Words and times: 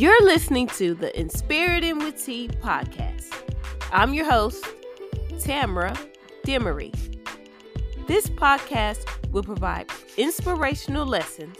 You're 0.00 0.24
listening 0.24 0.66
to 0.78 0.94
the 0.94 1.14
Inspirited 1.20 1.98
with 1.98 2.24
T 2.24 2.48
podcast. 2.48 3.34
I'm 3.92 4.14
your 4.14 4.24
host, 4.24 4.64
Tamara 5.38 5.94
Demery. 6.42 6.90
This 8.06 8.26
podcast 8.30 9.04
will 9.30 9.42
provide 9.42 9.90
inspirational 10.16 11.04
lessons 11.04 11.58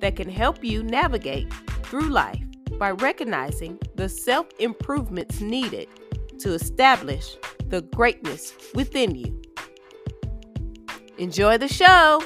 that 0.00 0.16
can 0.16 0.30
help 0.30 0.64
you 0.64 0.82
navigate 0.82 1.52
through 1.82 2.08
life 2.08 2.42
by 2.78 2.92
recognizing 2.92 3.78
the 3.96 4.08
self 4.08 4.46
improvements 4.58 5.42
needed 5.42 5.86
to 6.38 6.54
establish 6.54 7.36
the 7.68 7.82
greatness 7.82 8.54
within 8.74 9.14
you. 9.14 9.42
Enjoy 11.18 11.58
the 11.58 11.68
show. 11.68 12.22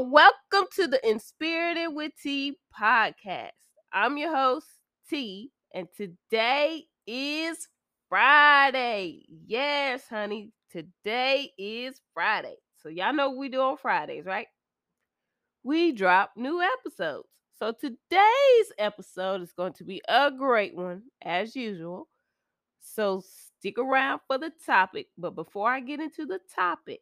Welcome 0.00 0.68
to 0.76 0.86
the 0.86 1.04
Inspirited 1.04 1.92
with 1.92 2.12
T 2.22 2.56
podcast. 2.72 3.50
I'm 3.92 4.16
your 4.16 4.32
host, 4.32 4.68
T, 5.10 5.50
and 5.74 5.88
today 5.96 6.84
is 7.04 7.66
Friday. 8.08 9.24
Yes, 9.44 10.04
honey. 10.08 10.52
Today 10.70 11.50
is 11.58 12.00
Friday. 12.14 12.54
So, 12.76 12.88
y'all 12.88 13.12
know 13.12 13.30
we 13.32 13.48
do 13.48 13.60
on 13.60 13.76
Fridays, 13.76 14.24
right? 14.24 14.46
We 15.64 15.90
drop 15.90 16.30
new 16.36 16.62
episodes. 16.62 17.26
So, 17.58 17.72
today's 17.72 18.72
episode 18.78 19.42
is 19.42 19.52
going 19.52 19.72
to 19.72 19.84
be 19.84 20.00
a 20.08 20.30
great 20.30 20.76
one, 20.76 21.02
as 21.22 21.56
usual. 21.56 22.06
So, 22.78 23.24
stick 23.58 23.80
around 23.80 24.20
for 24.28 24.38
the 24.38 24.52
topic. 24.64 25.08
But 25.18 25.34
before 25.34 25.68
I 25.68 25.80
get 25.80 25.98
into 25.98 26.24
the 26.24 26.38
topic, 26.54 27.00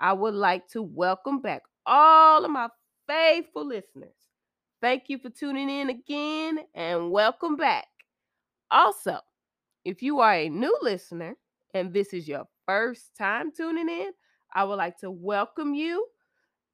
I 0.00 0.12
would 0.12 0.34
like 0.34 0.66
to 0.70 0.82
welcome 0.82 1.40
back 1.40 1.62
all 1.86 2.44
of 2.44 2.50
my 2.50 2.68
faithful 3.08 3.66
listeners. 3.66 4.14
Thank 4.80 5.04
you 5.08 5.18
for 5.18 5.30
tuning 5.30 5.70
in 5.70 5.90
again 5.90 6.60
and 6.74 7.10
welcome 7.10 7.56
back. 7.56 7.86
Also, 8.70 9.18
if 9.84 10.02
you 10.02 10.20
are 10.20 10.34
a 10.34 10.48
new 10.48 10.76
listener 10.82 11.36
and 11.74 11.92
this 11.92 12.12
is 12.12 12.28
your 12.28 12.44
first 12.66 13.16
time 13.16 13.50
tuning 13.56 13.88
in, 13.88 14.10
I 14.54 14.64
would 14.64 14.76
like 14.76 14.98
to 14.98 15.10
welcome 15.10 15.74
you. 15.74 16.06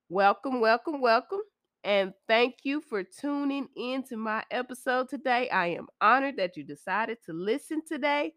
Welcome, 0.08 0.60
welcome, 0.60 1.00
welcome. 1.00 1.40
And 1.84 2.12
thank 2.28 2.56
you 2.64 2.80
for 2.80 3.02
tuning 3.02 3.68
in 3.76 4.02
to 4.04 4.16
my 4.16 4.44
episode 4.50 5.08
today. 5.08 5.48
I 5.50 5.68
am 5.68 5.86
honored 6.00 6.36
that 6.36 6.56
you 6.56 6.64
decided 6.64 7.18
to 7.26 7.32
listen 7.32 7.82
today, 7.86 8.34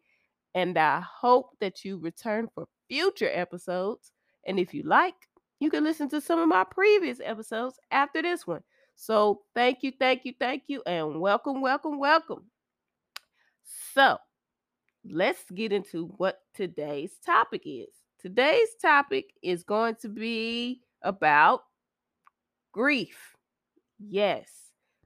and 0.55 0.77
I 0.77 1.01
hope 1.01 1.49
that 1.59 1.83
you 1.83 1.97
return 1.97 2.47
for 2.53 2.67
future 2.87 3.29
episodes. 3.33 4.11
And 4.47 4.59
if 4.59 4.73
you 4.73 4.83
like, 4.83 5.15
you 5.63 5.69
can 5.69 5.83
listen 5.83 6.09
to 6.09 6.21
some 6.21 6.39
of 6.39 6.47
my 6.47 6.63
previous 6.63 7.19
episodes 7.23 7.79
after 7.91 8.21
this 8.21 8.45
one. 8.45 8.61
So, 8.95 9.41
thank 9.55 9.81
you, 9.81 9.91
thank 9.97 10.25
you, 10.25 10.33
thank 10.39 10.63
you, 10.67 10.83
and 10.85 11.19
welcome, 11.19 11.61
welcome, 11.61 11.99
welcome. 11.99 12.43
So, 13.93 14.17
let's 15.09 15.43
get 15.53 15.71
into 15.71 16.07
what 16.17 16.41
today's 16.53 17.13
topic 17.25 17.63
is. 17.65 17.89
Today's 18.19 18.75
topic 18.81 19.33
is 19.41 19.63
going 19.63 19.95
to 20.01 20.09
be 20.09 20.81
about 21.01 21.61
grief. 22.71 23.35
Yes, 23.99 24.49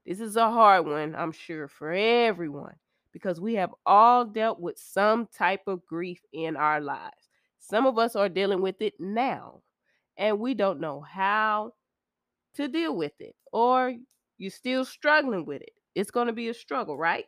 this 0.06 0.20
is 0.20 0.36
a 0.36 0.52
hard 0.52 0.86
one, 0.86 1.16
I'm 1.16 1.32
sure, 1.32 1.68
for 1.68 1.92
everyone 1.94 2.76
because 3.14 3.42
we 3.42 3.56
have 3.56 3.74
all 3.86 4.26
dealt 4.26 4.60
with 4.60 4.78
some 4.78 5.28
type 5.28 5.62
of 5.68 5.86
grief 5.88 6.22
in 6.34 6.56
our 6.56 6.80
lives. 6.80 7.30
Some 7.60 7.86
of 7.86 7.98
us 7.98 8.16
are 8.16 8.30
dealing 8.30 8.62
with 8.62 8.82
it 8.82 8.94
now, 9.00 9.62
and 10.18 10.40
we 10.40 10.54
don't 10.54 10.80
know 10.80 11.02
how 11.02 11.74
to 12.56 12.68
deal 12.68 12.96
with 12.96 13.14
it, 13.20 13.36
or 13.52 13.94
you're 14.38 14.52
still 14.52 14.86
struggling 14.86 15.46
with 15.46 15.62
it. 15.62 15.72
It's 15.96 16.12
going 16.12 16.28
to 16.28 16.34
be 16.34 16.50
a 16.50 16.54
struggle, 16.54 16.98
right? 16.98 17.26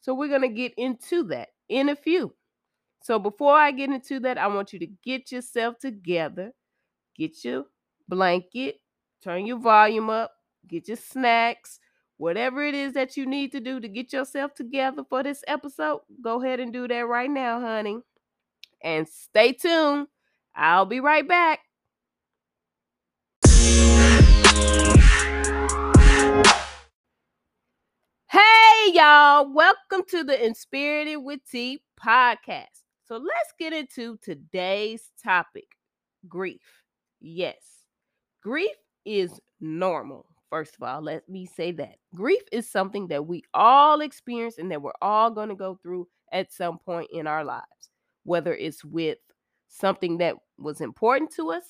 So, 0.00 0.14
we're 0.14 0.28
going 0.28 0.42
to 0.42 0.48
get 0.48 0.72
into 0.76 1.24
that 1.24 1.48
in 1.68 1.88
a 1.88 1.96
few. 1.96 2.34
So, 3.02 3.18
before 3.18 3.54
I 3.54 3.70
get 3.70 3.90
into 3.90 4.20
that, 4.20 4.38
I 4.38 4.46
want 4.48 4.72
you 4.72 4.78
to 4.80 4.88
get 5.04 5.32
yourself 5.32 5.78
together, 5.78 6.52
get 7.16 7.44
your 7.44 7.64
blanket, 8.08 8.76
turn 9.22 9.46
your 9.46 9.58
volume 9.58 10.10
up, 10.10 10.32
get 10.68 10.88
your 10.88 10.96
snacks, 10.96 11.80
whatever 12.16 12.62
it 12.62 12.74
is 12.74 12.92
that 12.92 13.16
you 13.16 13.24
need 13.24 13.52
to 13.52 13.60
do 13.60 13.80
to 13.80 13.88
get 13.88 14.12
yourself 14.12 14.54
together 14.54 15.02
for 15.08 15.22
this 15.22 15.42
episode. 15.48 16.00
Go 16.22 16.42
ahead 16.42 16.60
and 16.60 16.72
do 16.72 16.86
that 16.86 17.06
right 17.06 17.30
now, 17.30 17.60
honey. 17.60 17.98
And 18.82 19.08
stay 19.08 19.52
tuned. 19.52 20.06
I'll 20.54 20.86
be 20.86 21.00
right 21.00 21.26
back. 21.26 21.60
Y'all. 28.92 29.52
Welcome 29.52 30.02
to 30.08 30.24
the 30.24 30.44
Inspirited 30.44 31.22
with 31.22 31.38
T 31.48 31.80
podcast. 32.04 32.82
So 33.04 33.18
let's 33.18 33.52
get 33.56 33.72
into 33.72 34.18
today's 34.20 35.10
topic 35.22 35.68
grief. 36.26 36.82
Yes, 37.20 37.62
grief 38.42 38.74
is 39.04 39.38
normal. 39.60 40.26
First 40.48 40.74
of 40.74 40.82
all, 40.82 41.02
let 41.02 41.28
me 41.28 41.46
say 41.46 41.70
that 41.72 41.96
grief 42.16 42.42
is 42.50 42.68
something 42.68 43.06
that 43.08 43.28
we 43.28 43.44
all 43.54 44.00
experience 44.00 44.58
and 44.58 44.72
that 44.72 44.82
we're 44.82 44.90
all 45.00 45.30
going 45.30 45.50
to 45.50 45.54
go 45.54 45.78
through 45.80 46.08
at 46.32 46.52
some 46.52 46.78
point 46.78 47.10
in 47.12 47.28
our 47.28 47.44
lives, 47.44 47.90
whether 48.24 48.56
it's 48.56 48.84
with 48.84 49.18
something 49.68 50.18
that 50.18 50.34
was 50.58 50.80
important 50.80 51.30
to 51.36 51.52
us, 51.52 51.64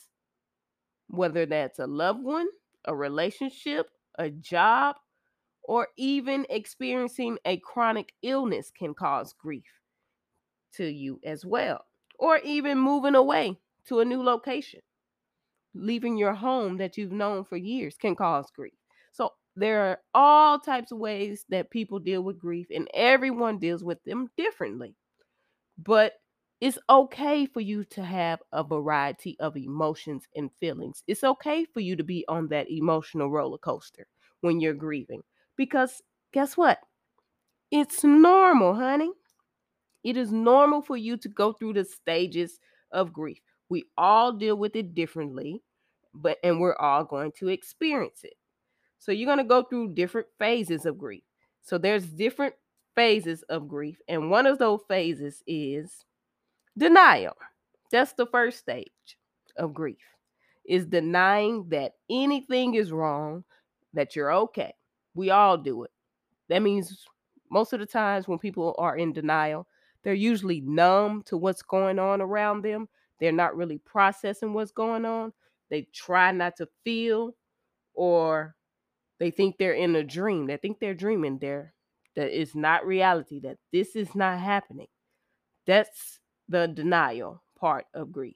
whether 1.08 1.44
that's 1.44 1.80
a 1.80 1.86
loved 1.86 2.22
one, 2.22 2.48
a 2.86 2.96
relationship, 2.96 3.90
a 4.18 4.30
job, 4.30 4.96
or 5.62 5.88
even 5.96 6.46
experiencing 6.50 7.38
a 7.44 7.58
chronic 7.58 8.12
illness 8.22 8.70
can 8.70 8.94
cause 8.94 9.32
grief 9.32 9.64
to 10.74 10.86
you 10.86 11.20
as 11.24 11.44
well, 11.44 11.84
or 12.18 12.38
even 12.38 12.78
moving 12.78 13.14
away 13.14 13.58
to 13.86 14.00
a 14.00 14.04
new 14.04 14.22
location. 14.22 14.80
Leaving 15.74 16.16
your 16.16 16.34
home 16.34 16.76
that 16.78 16.96
you've 16.96 17.12
known 17.12 17.44
for 17.44 17.56
years 17.56 17.96
can 17.96 18.16
cause 18.16 18.50
grief. 18.50 18.74
So, 19.12 19.30
there 19.56 19.82
are 19.82 20.00
all 20.14 20.58
types 20.58 20.92
of 20.92 20.98
ways 20.98 21.44
that 21.48 21.70
people 21.70 21.98
deal 21.98 22.22
with 22.22 22.38
grief, 22.38 22.68
and 22.74 22.88
everyone 22.94 23.58
deals 23.58 23.84
with 23.84 24.02
them 24.04 24.30
differently. 24.36 24.94
But 25.78 26.14
it's 26.60 26.78
okay 26.88 27.46
for 27.46 27.60
you 27.60 27.84
to 27.86 28.04
have 28.04 28.40
a 28.52 28.62
variety 28.64 29.36
of 29.40 29.56
emotions 29.56 30.26
and 30.36 30.50
feelings. 30.60 31.02
It's 31.06 31.24
okay 31.24 31.64
for 31.64 31.80
you 31.80 31.96
to 31.96 32.04
be 32.04 32.24
on 32.28 32.48
that 32.48 32.70
emotional 32.70 33.30
roller 33.30 33.58
coaster 33.58 34.06
when 34.42 34.60
you're 34.60 34.74
grieving 34.74 35.22
because 35.60 36.02
guess 36.32 36.56
what? 36.56 36.78
It's 37.70 38.02
normal, 38.02 38.74
honey. 38.74 39.10
It 40.02 40.16
is 40.16 40.32
normal 40.32 40.80
for 40.80 40.96
you 40.96 41.18
to 41.18 41.28
go 41.28 41.52
through 41.52 41.74
the 41.74 41.84
stages 41.84 42.58
of 42.92 43.12
grief. 43.12 43.40
We 43.68 43.84
all 43.98 44.32
deal 44.32 44.56
with 44.56 44.74
it 44.74 44.94
differently, 44.94 45.62
but 46.14 46.38
and 46.42 46.60
we're 46.60 46.76
all 46.76 47.04
going 47.04 47.32
to 47.40 47.48
experience 47.48 48.24
it. 48.24 48.38
So 49.00 49.12
you're 49.12 49.26
going 49.26 49.36
to 49.36 49.44
go 49.44 49.62
through 49.62 49.92
different 49.92 50.28
phases 50.38 50.86
of 50.86 50.96
grief. 50.96 51.24
So 51.60 51.76
there's 51.76 52.06
different 52.06 52.54
phases 52.96 53.42
of 53.50 53.68
grief, 53.68 53.98
and 54.08 54.30
one 54.30 54.46
of 54.46 54.58
those 54.58 54.80
phases 54.88 55.42
is 55.46 56.06
denial. 56.78 57.36
That's 57.92 58.14
the 58.14 58.24
first 58.24 58.60
stage 58.60 59.18
of 59.58 59.74
grief. 59.74 59.98
Is 60.64 60.86
denying 60.86 61.68
that 61.68 61.96
anything 62.08 62.76
is 62.76 62.92
wrong, 62.92 63.44
that 63.92 64.16
you're 64.16 64.32
okay. 64.32 64.72
We 65.14 65.30
all 65.30 65.58
do 65.58 65.84
it. 65.84 65.90
That 66.48 66.62
means 66.62 67.04
most 67.50 67.72
of 67.72 67.80
the 67.80 67.86
times 67.86 68.28
when 68.28 68.38
people 68.38 68.74
are 68.78 68.96
in 68.96 69.12
denial, 69.12 69.66
they're 70.02 70.14
usually 70.14 70.60
numb 70.60 71.22
to 71.26 71.36
what's 71.36 71.62
going 71.62 71.98
on 71.98 72.20
around 72.20 72.62
them. 72.62 72.88
They're 73.18 73.32
not 73.32 73.56
really 73.56 73.78
processing 73.78 74.54
what's 74.54 74.72
going 74.72 75.04
on. 75.04 75.32
They 75.68 75.86
try 75.92 76.32
not 76.32 76.56
to 76.56 76.68
feel 76.84 77.34
or 77.94 78.54
they 79.18 79.30
think 79.30 79.58
they're 79.58 79.74
in 79.74 79.94
a 79.96 80.02
dream. 80.02 80.46
They 80.46 80.56
think 80.56 80.78
they're 80.80 80.94
dreaming 80.94 81.38
there. 81.38 81.74
That 82.16 82.36
is 82.36 82.54
not 82.54 82.86
reality, 82.86 83.38
that 83.40 83.58
this 83.72 83.94
is 83.94 84.14
not 84.14 84.40
happening. 84.40 84.88
That's 85.66 86.18
the 86.48 86.66
denial 86.66 87.42
part 87.58 87.84
of 87.94 88.10
grief. 88.10 88.34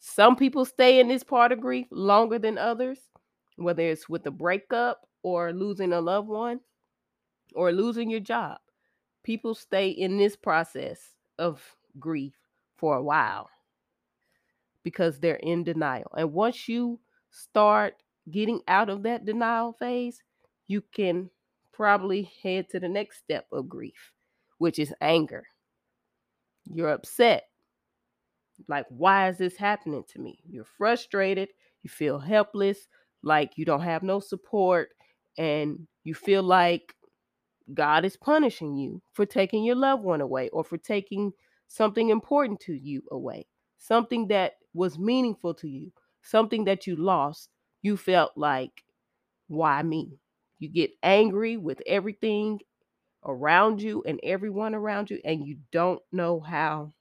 Some 0.00 0.36
people 0.36 0.64
stay 0.64 1.00
in 1.00 1.08
this 1.08 1.22
part 1.22 1.52
of 1.52 1.60
grief 1.60 1.86
longer 1.90 2.38
than 2.38 2.58
others, 2.58 2.98
whether 3.56 3.82
it's 3.82 4.08
with 4.08 4.26
a 4.26 4.30
breakup 4.30 5.06
or 5.22 5.52
losing 5.52 5.92
a 5.92 6.00
loved 6.00 6.28
one 6.28 6.60
or 7.54 7.72
losing 7.72 8.10
your 8.10 8.20
job. 8.20 8.58
People 9.22 9.54
stay 9.54 9.88
in 9.88 10.16
this 10.18 10.36
process 10.36 11.14
of 11.38 11.62
grief 11.98 12.34
for 12.76 12.96
a 12.96 13.02
while 13.02 13.48
because 14.82 15.20
they're 15.20 15.36
in 15.36 15.64
denial. 15.64 16.10
And 16.16 16.32
once 16.32 16.68
you 16.68 16.98
start 17.30 17.94
getting 18.30 18.60
out 18.68 18.88
of 18.88 19.02
that 19.04 19.24
denial 19.24 19.72
phase, 19.78 20.22
you 20.66 20.82
can 20.94 21.30
probably 21.72 22.30
head 22.42 22.68
to 22.70 22.80
the 22.80 22.88
next 22.88 23.18
step 23.18 23.46
of 23.52 23.68
grief, 23.68 24.12
which 24.58 24.78
is 24.78 24.94
anger. 25.00 25.44
You're 26.64 26.90
upset. 26.90 27.44
Like, 28.68 28.86
why 28.88 29.28
is 29.28 29.38
this 29.38 29.56
happening 29.56 30.04
to 30.12 30.20
me? 30.20 30.38
You're 30.48 30.64
frustrated. 30.64 31.48
You 31.82 31.90
feel 31.90 32.18
helpless, 32.18 32.86
like 33.22 33.52
you 33.56 33.64
don't 33.64 33.82
have 33.82 34.02
no 34.02 34.20
support, 34.20 34.90
and 35.38 35.86
you 36.04 36.14
feel 36.14 36.42
like 36.42 36.94
God 37.74 38.04
is 38.04 38.16
punishing 38.16 38.76
you 38.76 39.00
for 39.12 39.24
taking 39.26 39.64
your 39.64 39.76
loved 39.76 40.02
one 40.02 40.20
away 40.20 40.48
or 40.50 40.64
for 40.64 40.78
taking 40.78 41.32
something 41.68 42.10
important 42.10 42.60
to 42.60 42.74
you 42.74 43.02
away, 43.10 43.46
something 43.78 44.28
that 44.28 44.54
was 44.74 44.98
meaningful 44.98 45.54
to 45.54 45.68
you, 45.68 45.92
something 46.22 46.64
that 46.64 46.86
you 46.86 46.96
lost. 46.96 47.48
You 47.82 47.96
felt 47.96 48.32
like, 48.36 48.84
why 49.48 49.82
me? 49.82 50.18
You 50.58 50.68
get 50.68 50.92
angry 51.02 51.56
with 51.56 51.80
everything 51.86 52.60
around 53.24 53.82
you 53.82 54.02
and 54.06 54.20
everyone 54.22 54.74
around 54.74 55.10
you, 55.10 55.20
and 55.24 55.46
you 55.46 55.58
don't 55.72 56.00
know 56.12 56.40
how 56.40 56.92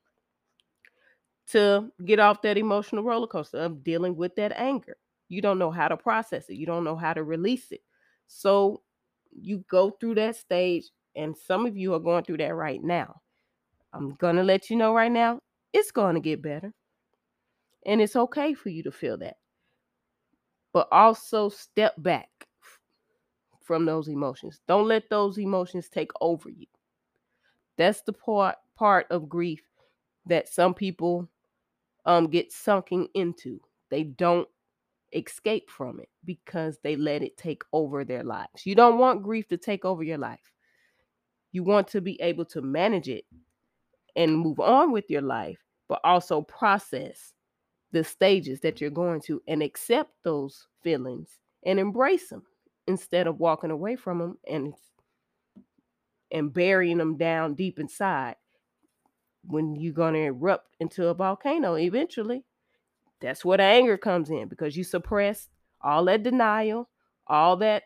to 1.47 1.91
get 2.05 2.19
off 2.19 2.41
that 2.41 2.57
emotional 2.57 3.03
roller 3.03 3.27
coaster 3.27 3.57
of 3.57 3.83
dealing 3.83 4.15
with 4.15 4.35
that 4.35 4.53
anger. 4.53 4.97
You 5.29 5.41
don't 5.41 5.59
know 5.59 5.71
how 5.71 5.87
to 5.87 5.97
process 5.97 6.49
it, 6.49 6.55
you 6.55 6.65
don't 6.65 6.83
know 6.83 6.95
how 6.95 7.13
to 7.13 7.23
release 7.23 7.71
it. 7.71 7.81
So 8.33 8.81
you 9.29 9.65
go 9.69 9.91
through 9.91 10.15
that 10.15 10.37
stage, 10.37 10.85
and 11.17 11.35
some 11.37 11.65
of 11.65 11.75
you 11.75 11.93
are 11.93 11.99
going 11.99 12.23
through 12.23 12.37
that 12.37 12.55
right 12.55 12.81
now. 12.81 13.21
I'm 13.93 14.15
going 14.15 14.37
to 14.37 14.43
let 14.43 14.69
you 14.69 14.77
know 14.77 14.93
right 14.93 15.11
now, 15.11 15.39
it's 15.73 15.91
going 15.91 16.15
to 16.15 16.21
get 16.21 16.41
better. 16.41 16.71
And 17.85 17.99
it's 17.99 18.15
okay 18.15 18.53
for 18.53 18.69
you 18.69 18.83
to 18.83 18.91
feel 18.91 19.17
that. 19.17 19.35
But 20.71 20.87
also 20.93 21.49
step 21.49 21.93
back 21.97 22.29
from 23.61 23.85
those 23.85 24.07
emotions. 24.07 24.61
Don't 24.65 24.87
let 24.87 25.09
those 25.09 25.37
emotions 25.37 25.89
take 25.89 26.11
over 26.21 26.49
you. 26.49 26.67
That's 27.77 28.01
the 28.03 28.13
part 28.13 28.55
part 28.77 29.07
of 29.11 29.27
grief 29.27 29.61
that 30.25 30.47
some 30.47 30.73
people 30.73 31.27
um 32.05 32.27
get 32.27 32.53
sunken 32.53 33.09
into. 33.13 33.59
They 33.89 34.03
don't 34.03 34.47
escape 35.13 35.69
from 35.69 35.99
it 35.99 36.09
because 36.25 36.79
they 36.83 36.95
let 36.95 37.21
it 37.21 37.37
take 37.37 37.63
over 37.73 38.03
their 38.03 38.23
lives. 38.23 38.65
You 38.65 38.75
don't 38.75 38.97
want 38.97 39.23
grief 39.23 39.47
to 39.49 39.57
take 39.57 39.85
over 39.85 40.03
your 40.03 40.17
life. 40.17 40.51
You 41.51 41.63
want 41.63 41.87
to 41.89 42.01
be 42.01 42.19
able 42.21 42.45
to 42.45 42.61
manage 42.61 43.09
it 43.09 43.25
and 44.15 44.37
move 44.37 44.59
on 44.59 44.91
with 44.91 45.09
your 45.09 45.21
life, 45.21 45.59
but 45.87 45.99
also 46.03 46.41
process 46.41 47.33
the 47.91 48.03
stages 48.03 48.61
that 48.61 48.79
you're 48.79 48.89
going 48.89 49.21
to 49.21 49.41
and 49.47 49.61
accept 49.61 50.11
those 50.23 50.67
feelings 50.81 51.39
and 51.65 51.79
embrace 51.79 52.29
them 52.29 52.43
instead 52.87 53.27
of 53.27 53.39
walking 53.39 53.71
away 53.71 53.95
from 53.95 54.19
them 54.19 54.37
and 54.47 54.73
and 56.31 56.53
burying 56.53 56.97
them 56.97 57.17
down 57.17 57.53
deep 57.53 57.77
inside 57.77 58.35
when 59.43 59.75
you're 59.75 59.93
going 59.93 60.13
to 60.13 60.21
erupt 60.21 60.75
into 60.79 61.07
a 61.07 61.13
volcano 61.13 61.75
eventually 61.75 62.43
that's 63.21 63.45
where 63.45 63.57
the 63.57 63.63
anger 63.63 63.97
comes 63.97 64.29
in 64.29 64.47
because 64.47 64.75
you 64.75 64.83
suppressed 64.83 65.49
all 65.81 66.05
that 66.05 66.23
denial 66.23 66.89
all 67.27 67.57
that 67.57 67.83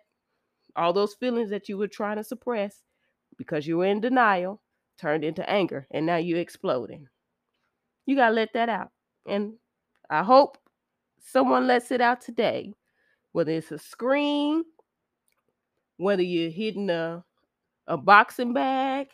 all 0.75 0.93
those 0.93 1.13
feelings 1.13 1.49
that 1.49 1.69
you 1.69 1.77
were 1.77 1.87
trying 1.87 2.17
to 2.17 2.23
suppress 2.23 2.83
because 3.37 3.67
you 3.67 3.77
were 3.77 3.85
in 3.85 4.01
denial 4.01 4.61
turned 4.97 5.23
into 5.23 5.47
anger 5.49 5.87
and 5.91 6.05
now 6.05 6.17
you're 6.17 6.39
exploding. 6.39 7.07
You 8.05 8.15
got 8.15 8.29
to 8.29 8.35
let 8.35 8.53
that 8.53 8.69
out. 8.69 8.91
And 9.25 9.53
i 10.09 10.21
hope 10.21 10.59
someone 11.19 11.65
lets 11.65 11.89
it 11.91 11.99
out 11.99 12.21
today 12.21 12.71
whether 13.31 13.51
it's 13.51 13.71
a 13.71 13.79
scream 13.79 14.63
whether 15.97 16.21
you're 16.21 16.51
hitting 16.51 16.91
a, 16.91 17.23
a 17.87 17.97
boxing 17.97 18.53
bag 18.53 19.07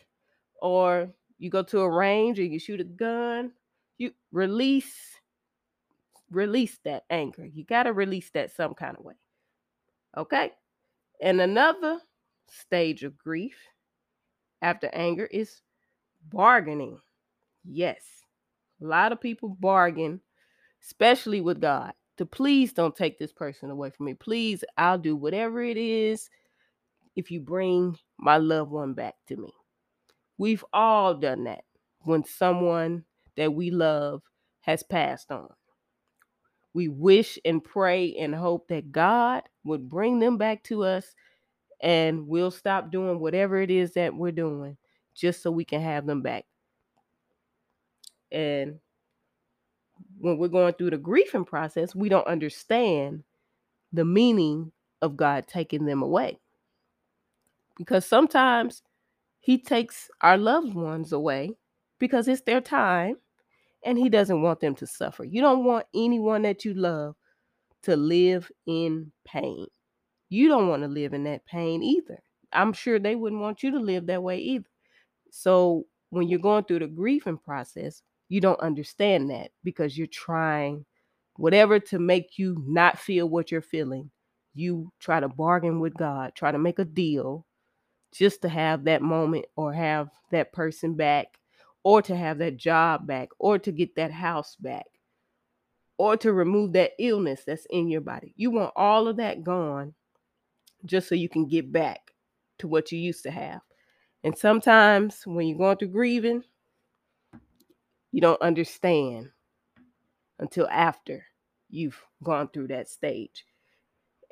or 0.60 1.08
you 1.38 1.48
go 1.48 1.62
to 1.62 1.80
a 1.80 1.90
range 1.90 2.38
or 2.38 2.42
you 2.42 2.58
shoot 2.58 2.80
a 2.80 2.84
gun 2.84 3.52
you 3.96 4.10
release 4.32 5.11
release 6.32 6.78
that 6.84 7.04
anger. 7.10 7.46
You 7.46 7.64
got 7.64 7.84
to 7.84 7.92
release 7.92 8.30
that 8.30 8.54
some 8.54 8.74
kind 8.74 8.96
of 8.98 9.04
way 9.04 9.14
okay? 10.16 10.52
And 11.20 11.40
another 11.40 12.00
stage 12.48 13.04
of 13.04 13.16
grief 13.16 13.56
after 14.60 14.90
anger 14.92 15.26
is 15.26 15.62
bargaining. 16.28 16.98
Yes 17.64 18.22
a 18.82 18.86
lot 18.86 19.12
of 19.12 19.20
people 19.20 19.56
bargain 19.60 20.20
especially 20.82 21.40
with 21.40 21.60
god 21.60 21.92
to 22.18 22.26
please 22.26 22.72
don't 22.72 22.96
take 22.96 23.18
this 23.18 23.32
person 23.32 23.70
away 23.70 23.90
from 23.90 24.06
me. 24.06 24.14
Please 24.14 24.64
i'll 24.76 24.98
do 24.98 25.16
whatever 25.16 25.62
it 25.62 25.76
is 25.76 26.28
if 27.16 27.30
you 27.30 27.40
bring 27.40 27.96
my 28.18 28.38
loved 28.38 28.70
one 28.70 28.94
back 28.94 29.14
to 29.28 29.36
me. 29.36 29.52
We've 30.38 30.64
all 30.72 31.14
done 31.14 31.44
that 31.44 31.64
when 32.00 32.24
someone 32.24 33.04
that 33.36 33.52
we 33.52 33.70
love 33.70 34.22
has 34.62 34.82
passed 34.82 35.30
on. 35.30 35.48
We 36.74 36.88
wish 36.88 37.38
and 37.44 37.62
pray 37.62 38.14
and 38.16 38.34
hope 38.34 38.68
that 38.68 38.92
God 38.92 39.42
would 39.64 39.88
bring 39.88 40.18
them 40.18 40.38
back 40.38 40.62
to 40.64 40.84
us 40.84 41.14
and 41.82 42.28
we'll 42.28 42.50
stop 42.50 42.90
doing 42.90 43.18
whatever 43.18 43.60
it 43.60 43.70
is 43.70 43.92
that 43.94 44.14
we're 44.14 44.32
doing 44.32 44.76
just 45.14 45.42
so 45.42 45.50
we 45.50 45.64
can 45.64 45.82
have 45.82 46.06
them 46.06 46.22
back. 46.22 46.44
And 48.30 48.78
when 50.18 50.38
we're 50.38 50.48
going 50.48 50.74
through 50.74 50.90
the 50.90 50.96
grieving 50.96 51.44
process, 51.44 51.94
we 51.94 52.08
don't 52.08 52.26
understand 52.26 53.24
the 53.92 54.04
meaning 54.04 54.72
of 55.02 55.16
God 55.16 55.46
taking 55.46 55.84
them 55.84 56.02
away. 56.02 56.38
Because 57.76 58.06
sometimes 58.06 58.82
he 59.40 59.58
takes 59.58 60.08
our 60.20 60.38
loved 60.38 60.74
ones 60.74 61.12
away 61.12 61.52
because 61.98 62.28
it's 62.28 62.42
their 62.42 62.60
time 62.60 63.16
and 63.84 63.98
He 63.98 64.08
doesn't 64.08 64.42
want 64.42 64.60
them 64.60 64.74
to 64.76 64.86
suffer. 64.86 65.24
You 65.24 65.40
don't 65.40 65.64
want 65.64 65.86
anyone 65.94 66.42
that 66.42 66.64
you 66.64 66.74
love 66.74 67.14
to 67.84 67.96
live 67.96 68.50
in 68.66 69.12
pain. 69.24 69.66
You 70.28 70.48
don't 70.48 70.68
want 70.68 70.82
to 70.82 70.88
live 70.88 71.12
in 71.12 71.24
that 71.24 71.44
pain 71.46 71.82
either. 71.82 72.22
I'm 72.52 72.72
sure 72.72 72.98
they 72.98 73.16
wouldn't 73.16 73.40
want 73.40 73.62
you 73.62 73.70
to 73.72 73.78
live 73.78 74.06
that 74.06 74.22
way 74.22 74.38
either. 74.38 74.68
So 75.30 75.84
when 76.10 76.28
you're 76.28 76.38
going 76.38 76.64
through 76.64 76.80
the 76.80 76.86
grieving 76.86 77.38
process, 77.38 78.02
you 78.28 78.40
don't 78.40 78.60
understand 78.60 79.30
that 79.30 79.50
because 79.64 79.96
you're 79.96 80.06
trying 80.06 80.84
whatever 81.36 81.78
to 81.80 81.98
make 81.98 82.38
you 82.38 82.62
not 82.66 82.98
feel 82.98 83.28
what 83.28 83.50
you're 83.50 83.62
feeling. 83.62 84.10
You 84.54 84.92
try 85.00 85.20
to 85.20 85.28
bargain 85.28 85.80
with 85.80 85.94
God, 85.94 86.32
try 86.34 86.52
to 86.52 86.58
make 86.58 86.78
a 86.78 86.84
deal 86.84 87.46
just 88.12 88.42
to 88.42 88.48
have 88.48 88.84
that 88.84 89.02
moment 89.02 89.46
or 89.56 89.72
have 89.72 90.10
that 90.30 90.52
person 90.52 90.94
back 90.94 91.38
or 91.84 92.02
to 92.02 92.16
have 92.16 92.38
that 92.38 92.56
job 92.56 93.06
back 93.06 93.28
or 93.38 93.58
to 93.58 93.72
get 93.72 93.96
that 93.96 94.12
house 94.12 94.56
back 94.56 94.86
or 95.98 96.16
to 96.16 96.32
remove 96.32 96.72
that 96.72 96.92
illness 96.98 97.42
that's 97.46 97.66
in 97.70 97.88
your 97.88 98.00
body. 98.00 98.34
You 98.36 98.50
want 98.50 98.72
all 98.76 99.08
of 99.08 99.16
that 99.16 99.44
gone 99.44 99.94
just 100.84 101.08
so 101.08 101.14
you 101.14 101.28
can 101.28 101.46
get 101.46 101.72
back 101.72 102.00
to 102.58 102.68
what 102.68 102.90
you 102.92 102.98
used 102.98 103.22
to 103.24 103.30
have. 103.30 103.60
And 104.24 104.36
sometimes 104.36 105.22
when 105.26 105.46
you're 105.46 105.58
going 105.58 105.76
through 105.76 105.88
grieving, 105.88 106.42
you 108.12 108.20
don't 108.20 108.40
understand 108.40 109.30
until 110.38 110.68
after 110.68 111.24
you've 111.70 112.00
gone 112.22 112.48
through 112.48 112.68
that 112.68 112.88
stage. 112.88 113.44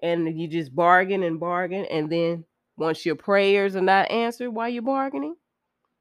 And 0.02 0.40
you 0.40 0.48
just 0.48 0.74
bargain 0.74 1.22
and 1.24 1.38
bargain, 1.38 1.84
and 1.86 2.10
then 2.10 2.44
once 2.78 3.04
your 3.04 3.16
prayers 3.16 3.76
are 3.76 3.82
not 3.82 4.10
answered 4.10 4.50
while 4.50 4.68
you're 4.68 4.82
bargaining, 4.82 5.34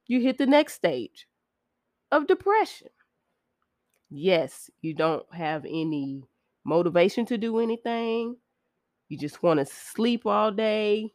you 0.07 0.21
hit 0.21 0.37
the 0.37 0.45
next 0.45 0.75
stage 0.75 1.27
of 2.11 2.27
depression. 2.27 2.89
Yes, 4.09 4.69
you 4.81 4.93
don't 4.93 5.25
have 5.33 5.65
any 5.65 6.23
motivation 6.63 7.25
to 7.27 7.37
do 7.37 7.59
anything. 7.59 8.37
You 9.09 9.17
just 9.17 9.43
want 9.43 9.59
to 9.59 9.65
sleep 9.65 10.25
all 10.25 10.51
day. 10.51 11.13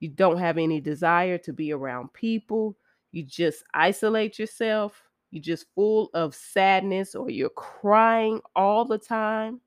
You 0.00 0.08
don't 0.10 0.38
have 0.38 0.58
any 0.58 0.80
desire 0.80 1.38
to 1.38 1.52
be 1.52 1.72
around 1.72 2.12
people. 2.14 2.76
You 3.12 3.24
just 3.24 3.64
isolate 3.74 4.38
yourself. 4.38 5.02
You're 5.30 5.42
just 5.42 5.66
full 5.74 6.10
of 6.14 6.34
sadness 6.34 7.14
or 7.14 7.30
you're 7.30 7.50
crying 7.50 8.40
all 8.56 8.84
the 8.84 8.98
time. 8.98 9.60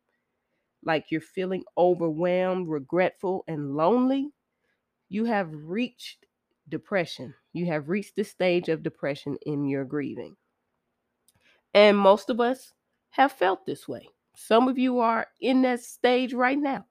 Like 0.84 1.12
you're 1.12 1.22
feeling 1.22 1.64
overwhelmed, 1.78 2.70
regretful, 2.70 3.44
and 3.48 3.76
lonely 3.76 4.32
you 5.10 5.26
have 5.26 5.50
reached 5.54 6.26
depression. 6.70 7.36
You 7.54 7.66
have 7.68 7.90
reached 7.90 8.16
the 8.16 8.24
stage 8.24 8.70
of 8.70 8.84
depression 8.84 9.38
in 9.46 9.68
your 9.68 9.86
grieving. 9.86 10.38
And 11.74 11.98
most 11.98 12.30
of 12.30 12.40
us 12.40 12.74
have 13.12 13.32
felt 13.32 13.66
this 13.66 13.88
way. 13.88 14.10
Some 14.36 14.68
of 14.68 14.78
you 14.78 15.00
are 15.00 15.28
in 15.40 15.62
that 15.64 15.82
stage 15.82 16.34
right 16.34 16.58
now. 16.58 16.86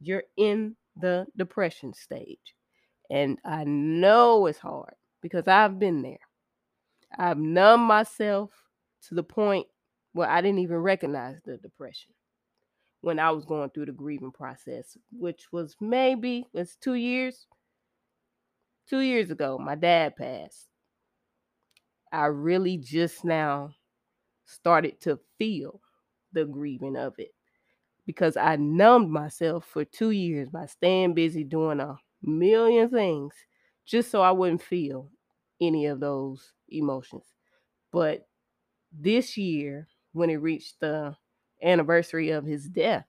You're 0.00 0.24
in 0.36 0.76
the 0.96 1.26
depression 1.36 1.92
stage. 1.92 2.54
And 3.10 3.38
I 3.44 3.64
know 3.64 4.46
it's 4.46 4.58
hard 4.58 4.94
because 5.22 5.46
I've 5.46 5.78
been 5.78 6.02
there. 6.02 6.18
I've 7.18 7.38
numbed 7.38 7.84
myself 7.84 8.50
to 9.08 9.14
the 9.14 9.22
point 9.22 9.66
where 10.12 10.28
I 10.28 10.40
didn't 10.40 10.60
even 10.60 10.78
recognize 10.78 11.36
the 11.44 11.56
depression 11.58 12.12
when 13.00 13.18
I 13.18 13.30
was 13.30 13.44
going 13.44 13.70
through 13.70 13.86
the 13.86 13.92
grieving 13.92 14.32
process, 14.32 14.96
which 15.12 15.46
was 15.52 15.76
maybe 15.80 16.44
it's 16.52 16.76
two 16.76 16.94
years, 16.94 17.46
two 18.88 19.00
years 19.00 19.30
ago, 19.30 19.58
my 19.58 19.74
dad 19.74 20.16
passed. 20.16 20.66
I 22.12 22.26
really 22.26 22.78
just 22.78 23.24
now 23.24 23.70
started 24.46 25.00
to 25.02 25.18
feel 25.38 25.80
the 26.32 26.44
grieving 26.44 26.96
of 26.96 27.14
it 27.18 27.32
because 28.06 28.36
I 28.36 28.56
numbed 28.56 29.10
myself 29.10 29.66
for 29.66 29.84
two 29.84 30.12
years 30.12 30.48
by 30.48 30.66
staying 30.66 31.14
busy 31.14 31.44
doing 31.44 31.80
a 31.80 31.96
million 32.22 32.88
things 32.88 33.34
just 33.84 34.10
so 34.10 34.22
I 34.22 34.30
wouldn't 34.30 34.62
feel 34.62 35.10
any 35.60 35.86
of 35.86 36.00
those 36.00 36.52
emotions. 36.68 37.24
But 37.92 38.28
this 38.92 39.36
year, 39.36 39.88
when 40.12 40.30
it 40.30 40.36
reached 40.36 40.80
the 40.80 41.16
anniversary 41.62 42.30
of 42.30 42.44
his 42.44 42.68
death, 42.68 43.06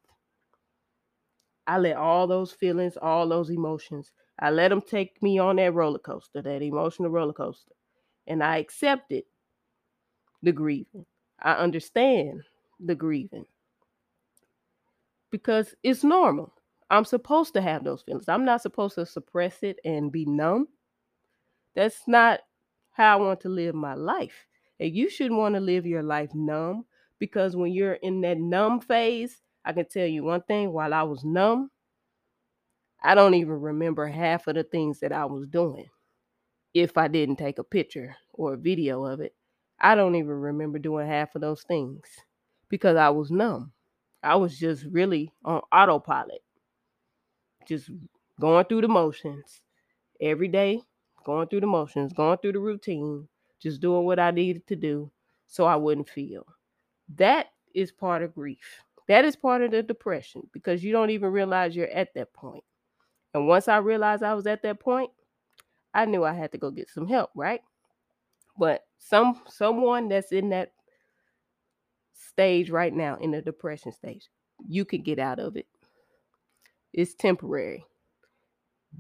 I 1.68 1.78
let 1.78 1.98
all 1.98 2.28
those 2.28 2.52
feelings, 2.52 2.98
all 2.98 3.28
those 3.28 3.50
emotions, 3.50 4.12
I 4.40 4.52
let 4.52 4.70
them 4.70 4.82
take 4.82 5.22
me 5.22 5.38
on 5.40 5.58
that 5.58 5.74
roller 5.74 6.00
coaster, 6.00 6.42
that 6.42 6.62
emotional 6.62 7.10
roller 7.10 7.34
coaster. 7.34 7.74
And 8.26 8.44
I 8.44 8.58
accepted 8.58 9.24
the 10.42 10.52
grieving. 10.52 11.06
I 11.42 11.54
understand 11.54 12.44
the 12.80 12.96
grieving 12.96 13.46
because 15.32 15.76
it's 15.84 16.04
normal. 16.04 16.54
I'm 16.90 17.06
supposed 17.06 17.54
to 17.54 17.62
have 17.62 17.84
those 17.84 18.02
feelings. 18.02 18.30
I'm 18.30 18.46
not 18.46 18.62
supposed 18.62 18.96
to 18.96 19.06
suppress 19.06 19.62
it 19.62 19.80
and 19.84 20.12
be 20.12 20.26
numb. 20.26 20.68
That's 21.76 22.08
not 22.08 22.40
how 22.92 23.14
I 23.14 23.22
want 23.22 23.42
to 23.42 23.50
live 23.50 23.76
my 23.76 23.94
life. 23.94 24.48
And 24.80 24.96
you 24.96 25.10
shouldn't 25.10 25.40
want 25.40 25.56
to 25.56 25.62
live 25.62 25.86
your 25.86 26.04
life 26.04 26.34
numb 26.34 26.86
because 27.20 27.56
when 27.56 27.72
you're 27.72 27.94
in 27.94 28.22
that 28.22 28.40
numb 28.40 28.80
phase, 28.80 29.42
I 29.66 29.74
can 29.74 29.86
tell 29.86 30.06
you 30.06 30.24
one 30.24 30.42
thing 30.44 30.72
while 30.72 30.94
I 30.94 31.04
was 31.04 31.24
numb, 31.24 31.72
I 33.04 33.16
don't 33.16 33.36
even 33.36 33.62
remember 33.62 34.08
half 34.08 34.48
of 34.48 34.56
the 34.56 34.64
things 34.64 35.00
that 35.02 35.12
I 35.12 35.26
was 35.26 35.48
doing 35.48 35.86
if 36.74 36.98
I 36.98 37.08
didn't 37.08 37.38
take 37.38 37.60
a 37.60 37.64
picture 37.64 38.16
or 38.34 38.54
a 38.54 38.58
video 38.58 39.06
of 39.06 39.20
it. 39.20 39.36
I 39.80 39.96
don't 39.96 40.16
even 40.16 40.30
remember 40.30 40.80
doing 40.80 41.08
half 41.08 41.36
of 41.36 41.42
those 41.42 41.64
things 41.64 42.04
because 42.70 42.98
I 42.98 43.10
was 43.10 43.32
numb. 43.32 43.72
I 44.24 44.36
was 44.36 44.58
just 44.60 44.86
really 44.86 45.32
on 45.46 45.62
autopilot, 45.72 46.42
just 47.68 47.90
going 48.40 48.66
through 48.66 48.82
the 48.82 48.88
motions 48.88 49.62
every 50.22 50.48
day, 50.48 50.82
going 51.26 51.48
through 51.48 51.62
the 51.62 51.68
motions, 51.68 52.14
going 52.14 52.38
through 52.40 52.54
the 52.54 52.60
routine, 52.60 53.28
just 53.60 53.82
doing 53.82 54.06
what 54.06 54.20
I 54.20 54.32
needed 54.32 54.68
to 54.68 54.76
do 54.76 55.12
so 55.48 55.66
I 55.66 55.76
wouldn't 55.78 56.10
feel. 56.10 56.46
That 57.18 57.48
is 57.76 57.92
part 57.92 58.24
of 58.24 58.36
grief. 58.36 58.84
That 59.08 59.26
is 59.26 59.36
part 59.36 59.62
of 59.64 59.72
the 59.72 59.84
depression 59.84 60.50
because 60.54 60.84
you 60.84 60.92
don't 60.92 61.12
even 61.12 61.32
realize 61.32 61.76
you're 61.76 61.88
at 61.90 62.14
that 62.16 62.34
point. 62.34 62.64
And 63.34 63.48
once 63.48 63.68
I 63.68 63.78
realized 63.78 64.24
I 64.24 64.34
was 64.34 64.48
at 64.48 64.64
that 64.64 64.80
point, 64.80 65.12
I 65.94 66.06
knew 66.06 66.24
I 66.26 66.34
had 66.34 66.52
to 66.54 66.58
go 66.58 66.72
get 66.72 66.90
some 66.90 67.08
help, 67.08 67.32
right? 67.36 67.62
But 68.58 68.86
some 68.98 69.42
someone 69.48 70.10
that's 70.10 70.32
in 70.32 70.50
that 70.50 70.72
stage 72.14 72.70
right 72.70 72.94
now 72.94 73.18
in 73.18 73.32
the 73.32 73.42
depression 73.42 73.92
stage, 73.92 74.30
you 74.68 74.86
can 74.86 75.02
get 75.02 75.20
out 75.20 75.40
of 75.40 75.56
it. 75.56 75.68
It's 76.94 77.14
temporary. 77.14 77.86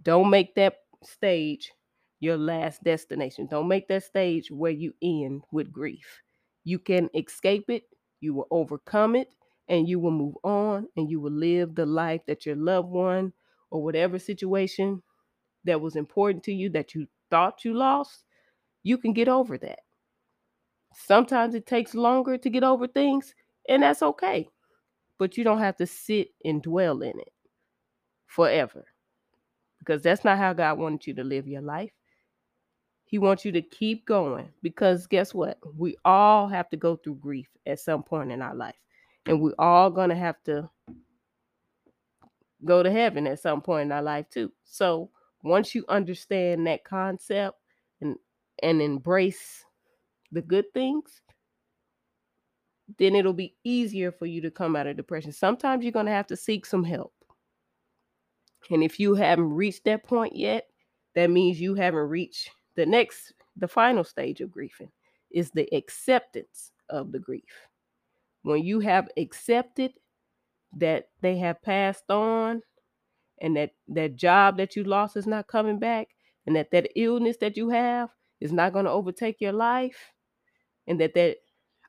Don't 0.04 0.30
make 0.30 0.56
that 0.56 0.78
stage 1.04 1.72
your 2.20 2.38
last 2.38 2.84
destination. 2.84 3.48
Don't 3.50 3.68
make 3.68 3.88
that 3.88 4.04
stage 4.04 4.52
where 4.52 4.72
you 4.72 4.94
end 5.02 5.44
with 5.52 5.72
grief. 5.72 6.22
You 6.64 6.80
can 6.80 7.10
escape 7.16 7.70
it, 7.70 7.84
you 8.20 8.34
will 8.34 8.48
overcome 8.52 9.16
it, 9.16 9.30
and 9.70 9.88
you 9.88 10.00
will 10.00 10.12
move 10.12 10.36
on 10.44 10.88
and 10.96 11.10
you 11.10 11.20
will 11.20 11.32
live 11.32 11.76
the 11.76 11.86
life 11.86 12.22
that 12.28 12.46
your 12.46 12.56
loved 12.56 12.90
one 12.90 13.34
or 13.70 13.84
whatever 13.84 14.20
situation 14.20 15.02
that 15.66 15.82
was 15.82 15.96
important 15.96 16.44
to 16.46 16.54
you 16.54 16.70
that 16.70 16.96
you 16.96 17.08
thought 17.30 17.66
you 17.66 17.74
lost, 17.74 18.24
you 18.84 18.98
can 18.98 19.14
get 19.14 19.28
over 19.28 19.58
that. 19.58 19.80
Sometimes 20.94 21.56
it 21.56 21.66
takes 21.66 21.94
longer 21.94 22.38
to 22.38 22.50
get 22.50 22.64
over 22.64 22.88
things, 22.88 23.34
and 23.70 23.84
that's 23.84 24.02
okay. 24.02 24.48
But 25.20 25.38
you 25.38 25.44
don't 25.44 25.60
have 25.60 25.78
to 25.78 25.88
sit 25.88 26.30
and 26.44 26.62
dwell 26.62 27.02
in 27.02 27.20
it 27.20 27.34
forever 28.26 28.86
because 29.80 30.02
that's 30.02 30.24
not 30.24 30.38
how 30.38 30.54
God 30.54 30.78
wanted 30.78 31.08
you 31.08 31.14
to 31.16 31.24
live 31.24 31.48
your 31.48 31.62
life. 31.62 31.92
He 33.06 33.20
wants 33.20 33.46
you 33.46 33.52
to 33.54 33.62
keep 33.62 34.06
going 34.06 34.50
because 34.62 35.08
guess 35.08 35.34
what? 35.34 35.58
We 35.76 35.96
all 36.04 36.48
have 36.48 36.70
to 36.70 36.78
go 36.78 36.98
through 36.98 37.16
grief 37.16 37.48
at 37.66 37.80
some 37.80 38.04
point 38.04 38.32
in 38.32 38.42
our 38.42 38.56
life, 38.56 38.76
and 39.26 39.42
we're 39.42 39.54
all 39.58 39.90
going 39.90 40.10
to 40.10 40.16
have 40.16 40.42
to 40.44 40.70
go 42.66 42.84
to 42.84 42.92
heaven 42.92 43.28
at 43.28 43.40
some 43.40 43.62
point 43.62 43.86
in 43.86 43.92
our 43.92 44.02
life 44.02 44.30
too. 44.30 44.52
So 44.66 45.10
once 45.44 45.74
you 45.74 45.86
understand 45.88 46.68
that 46.68 46.84
concept 46.84 47.58
and 48.64 48.82
embrace 48.82 49.64
the 50.32 50.42
good 50.42 50.66
things, 50.74 51.22
then 52.98 53.16
it'll 53.16 53.34
be 53.34 53.56
easier 53.64 54.12
for 54.12 54.26
you 54.26 54.42
to 54.42 54.52
come 54.52 54.76
out 54.76 54.88
of 54.88 54.98
depression. 54.98 55.32
Sometimes 55.32 55.84
you're 55.84 55.92
going 55.92 56.06
to 56.06 56.12
have 56.12 56.28
to 56.28 56.38
seek 56.38 56.66
some 56.66 56.84
help. 56.84 57.14
And 58.70 58.84
if 58.84 59.00
you 59.00 59.16
haven't 59.16 59.54
reached 59.54 59.86
that 59.86 60.04
point 60.04 60.36
yet, 60.36 60.68
that 61.16 61.30
means 61.30 61.60
you 61.60 61.76
haven't 61.76 62.10
reached 62.10 62.50
the 62.76 62.86
next, 62.86 63.34
the 63.56 63.68
final 63.68 64.04
stage 64.04 64.42
of 64.42 64.52
grieving 64.52 64.92
is 65.32 65.52
the 65.52 65.68
acceptance 65.76 66.72
of 66.90 67.12
the 67.12 67.20
grief. 67.20 67.68
When 68.44 68.64
you 68.64 68.80
have 68.80 69.10
accepted 69.18 69.94
that 70.78 71.10
they 71.22 71.38
have 71.38 71.62
passed 71.62 72.10
on 72.10 72.62
and 73.42 73.56
that 73.58 73.72
that 73.90 74.16
job 74.16 74.58
that 74.58 74.76
you 74.76 74.84
lost 74.84 75.18
is 75.18 75.28
not 75.28 75.48
coming 75.48 75.80
back 75.80 76.10
and 76.46 76.56
that 76.56 76.72
that 76.72 76.90
illness 76.96 77.38
that 77.42 77.58
you 77.58 77.70
have 77.70 78.10
is 78.39 78.51
not 78.51 78.74
going 78.74 78.86
to 78.86 78.91
overtake 78.91 79.41
your 79.41 79.53
life 79.53 79.98
and 80.88 81.00
that 81.00 81.13
that 81.13 81.38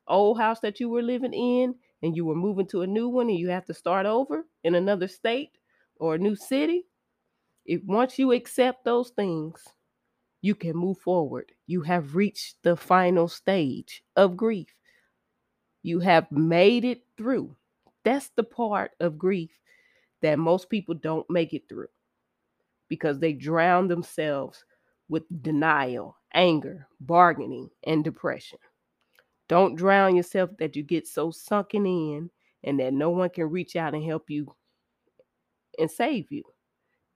old 0.06 0.38
house 0.38 0.60
that 0.60 0.80
you 0.80 0.88
were 0.88 1.02
living 1.02 1.34
in 1.34 1.74
and 2.02 2.16
you 2.16 2.24
were 2.24 2.34
moving 2.34 2.66
to 2.66 2.82
a 2.82 2.86
new 2.86 3.08
one 3.08 3.28
and 3.28 3.38
you 3.38 3.48
have 3.48 3.66
to 3.66 3.74
start 3.74 4.06
over 4.06 4.44
in 4.64 4.74
another 4.74 5.08
state 5.08 5.50
or 5.96 6.14
a 6.14 6.18
new 6.18 6.34
city 6.34 6.84
if 7.66 7.82
once 7.84 8.18
you 8.18 8.32
accept 8.32 8.84
those 8.84 9.10
things 9.10 9.62
you 10.40 10.54
can 10.54 10.76
move 10.76 10.98
forward. 10.98 11.52
You 11.66 11.82
have 11.82 12.14
reached 12.14 12.56
the 12.62 12.76
final 12.76 13.28
stage 13.28 14.02
of 14.16 14.36
grief. 14.36 14.68
You 15.82 16.00
have 16.00 16.30
made 16.30 16.84
it 16.84 17.02
through. 17.16 17.56
That's 18.04 18.30
the 18.30 18.44
part 18.44 18.92
of 19.00 19.18
grief 19.18 19.50
that 20.22 20.38
most 20.38 20.70
people 20.70 20.94
don't 20.94 21.28
make 21.30 21.52
it 21.52 21.68
through 21.68 21.88
because 22.88 23.18
they 23.18 23.32
drown 23.32 23.88
themselves 23.88 24.64
with 25.08 25.24
denial, 25.42 26.16
anger, 26.34 26.86
bargaining, 27.00 27.70
and 27.84 28.04
depression. 28.04 28.58
Don't 29.48 29.76
drown 29.76 30.14
yourself 30.16 30.50
that 30.58 30.76
you 30.76 30.82
get 30.82 31.06
so 31.06 31.30
sunken 31.30 31.86
in 31.86 32.30
and 32.64 32.78
that 32.80 32.92
no 32.92 33.10
one 33.10 33.30
can 33.30 33.50
reach 33.50 33.76
out 33.76 33.94
and 33.94 34.04
help 34.04 34.28
you 34.28 34.54
and 35.78 35.90
save 35.90 36.30
you. 36.30 36.42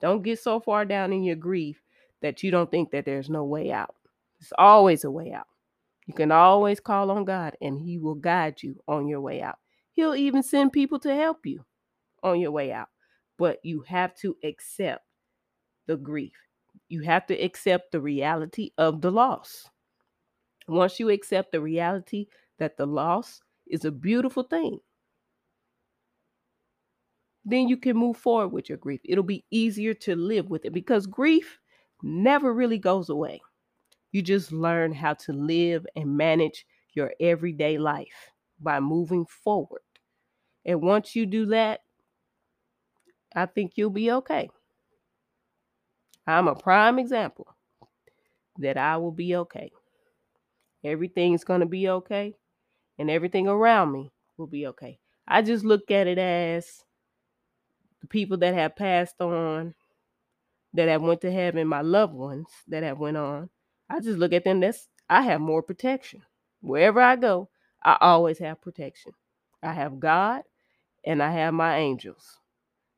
Don't 0.00 0.22
get 0.22 0.40
so 0.40 0.61
far 0.61 0.84
down 0.84 1.12
in 1.12 1.22
your 1.22 1.37
grief 1.37 1.82
that 2.22 2.42
you 2.42 2.50
don't 2.50 2.70
think 2.70 2.90
that 2.90 3.04
there's 3.04 3.28
no 3.28 3.44
way 3.44 3.70
out. 3.70 3.94
There's 4.40 4.52
always 4.58 5.04
a 5.04 5.11
way 5.11 5.32
out. 5.32 5.46
You 6.06 6.14
can 6.14 6.32
always 6.32 6.80
call 6.80 7.11
on 7.11 7.25
God 7.25 7.56
and 7.61 7.78
He 7.78 7.99
will 7.99 8.14
guide 8.14 8.62
you 8.62 8.82
on 8.88 9.06
your 9.06 9.20
way 9.20 9.42
out. 9.42 9.58
He'll 9.92 10.14
even 10.14 10.42
send 10.42 10.72
people 10.72 10.99
to 11.00 11.14
help 11.14 11.44
you 11.44 11.64
on 12.22 12.40
your 12.40 12.50
way 12.50 12.72
out. 12.72 12.88
But 13.38 13.58
you 13.62 13.82
have 13.87 14.14
to 14.16 14.37
accept 14.42 15.04
the 15.87 15.96
grief. 15.96 16.32
You 16.92 17.00
have 17.04 17.25
to 17.28 17.34
accept 17.42 17.90
the 17.92 18.02
reality 18.02 18.72
of 18.76 19.00
the 19.00 19.11
loss. 19.11 19.70
Once 20.68 21.00
you 21.00 21.08
accept 21.08 21.50
the 21.50 21.62
reality 21.62 22.26
that 22.58 22.76
the 22.76 22.84
loss 22.87 23.40
is 23.66 23.87
a 23.87 23.90
beautiful 23.90 24.42
thing, 24.42 24.78
then 27.46 27.66
you 27.66 27.78
can 27.78 27.96
move 27.96 28.18
forward 28.18 28.49
with 28.49 28.68
your 28.68 28.76
grief. 28.76 29.00
It'll 29.06 29.25
be 29.25 29.46
easier 29.50 29.94
to 29.94 30.14
live 30.14 30.50
with 30.50 30.66
it 30.66 30.75
because 30.75 31.06
grief 31.06 31.58
never 32.02 32.52
really 32.52 32.76
goes 32.76 33.08
away. 33.08 33.40
You 34.11 34.20
just 34.20 34.52
learn 34.52 34.92
how 34.92 35.14
to 35.14 35.32
live 35.32 35.87
and 35.96 36.14
manage 36.18 36.66
your 36.92 37.14
everyday 37.20 37.78
life 37.78 38.32
by 38.61 38.80
moving 38.80 39.25
forward. 39.25 39.80
And 40.66 40.82
once 40.82 41.16
you 41.16 41.25
do 41.25 41.46
that, 41.46 41.80
I 43.34 43.46
think 43.46 43.72
you'll 43.76 43.88
be 43.88 44.12
okay. 44.12 44.50
I'm 46.26 46.49
a 46.49 46.55
prime 46.55 46.99
example 46.99 47.49
that 48.59 48.76
I 48.76 48.97
will 48.97 49.12
be 49.12 49.37
okay. 49.37 49.73
Everything's 50.85 51.45
going 51.45 51.61
to 51.61 51.67
be 51.67 51.88
okay, 51.88 52.35
and 52.99 53.11
everything 53.11 53.49
around 53.49 53.93
me 53.93 54.12
will 54.37 54.47
be 54.47 54.67
okay. 54.69 54.99
I 55.26 55.43
just 55.43 55.64
look 55.64 55.91
at 55.91 56.07
it 56.07 56.19
as 56.19 56.85
the 58.00 58.07
people 58.09 58.37
that 58.38 58.55
have 58.55 58.76
passed 58.76 59.21
on, 59.21 59.75
that 60.75 60.88
have 60.88 61.02
went 61.02 61.21
to 61.21 61.31
heaven, 61.31 61.69
my 61.69 61.83
loved 61.83 62.14
ones 62.14 62.49
that 62.69 62.83
have 62.83 62.99
went 62.99 63.17
on. 63.17 63.50
I 63.88 64.00
just 64.00 64.19
look 64.19 64.33
at 64.33 64.45
them. 64.45 64.61
That's 64.61 64.88
I 65.09 65.23
have 65.23 65.41
more 65.41 65.62
protection 65.62 66.23
wherever 66.61 67.00
I 67.00 67.17
go. 67.17 67.49
I 67.83 67.97
always 68.00 68.38
have 68.38 68.61
protection. 68.62 69.12
I 69.62 69.73
have 69.73 70.00
God, 70.00 70.43
and 71.05 71.23
I 71.23 71.31
have 71.33 71.55
my 71.55 71.79
angels 71.79 72.38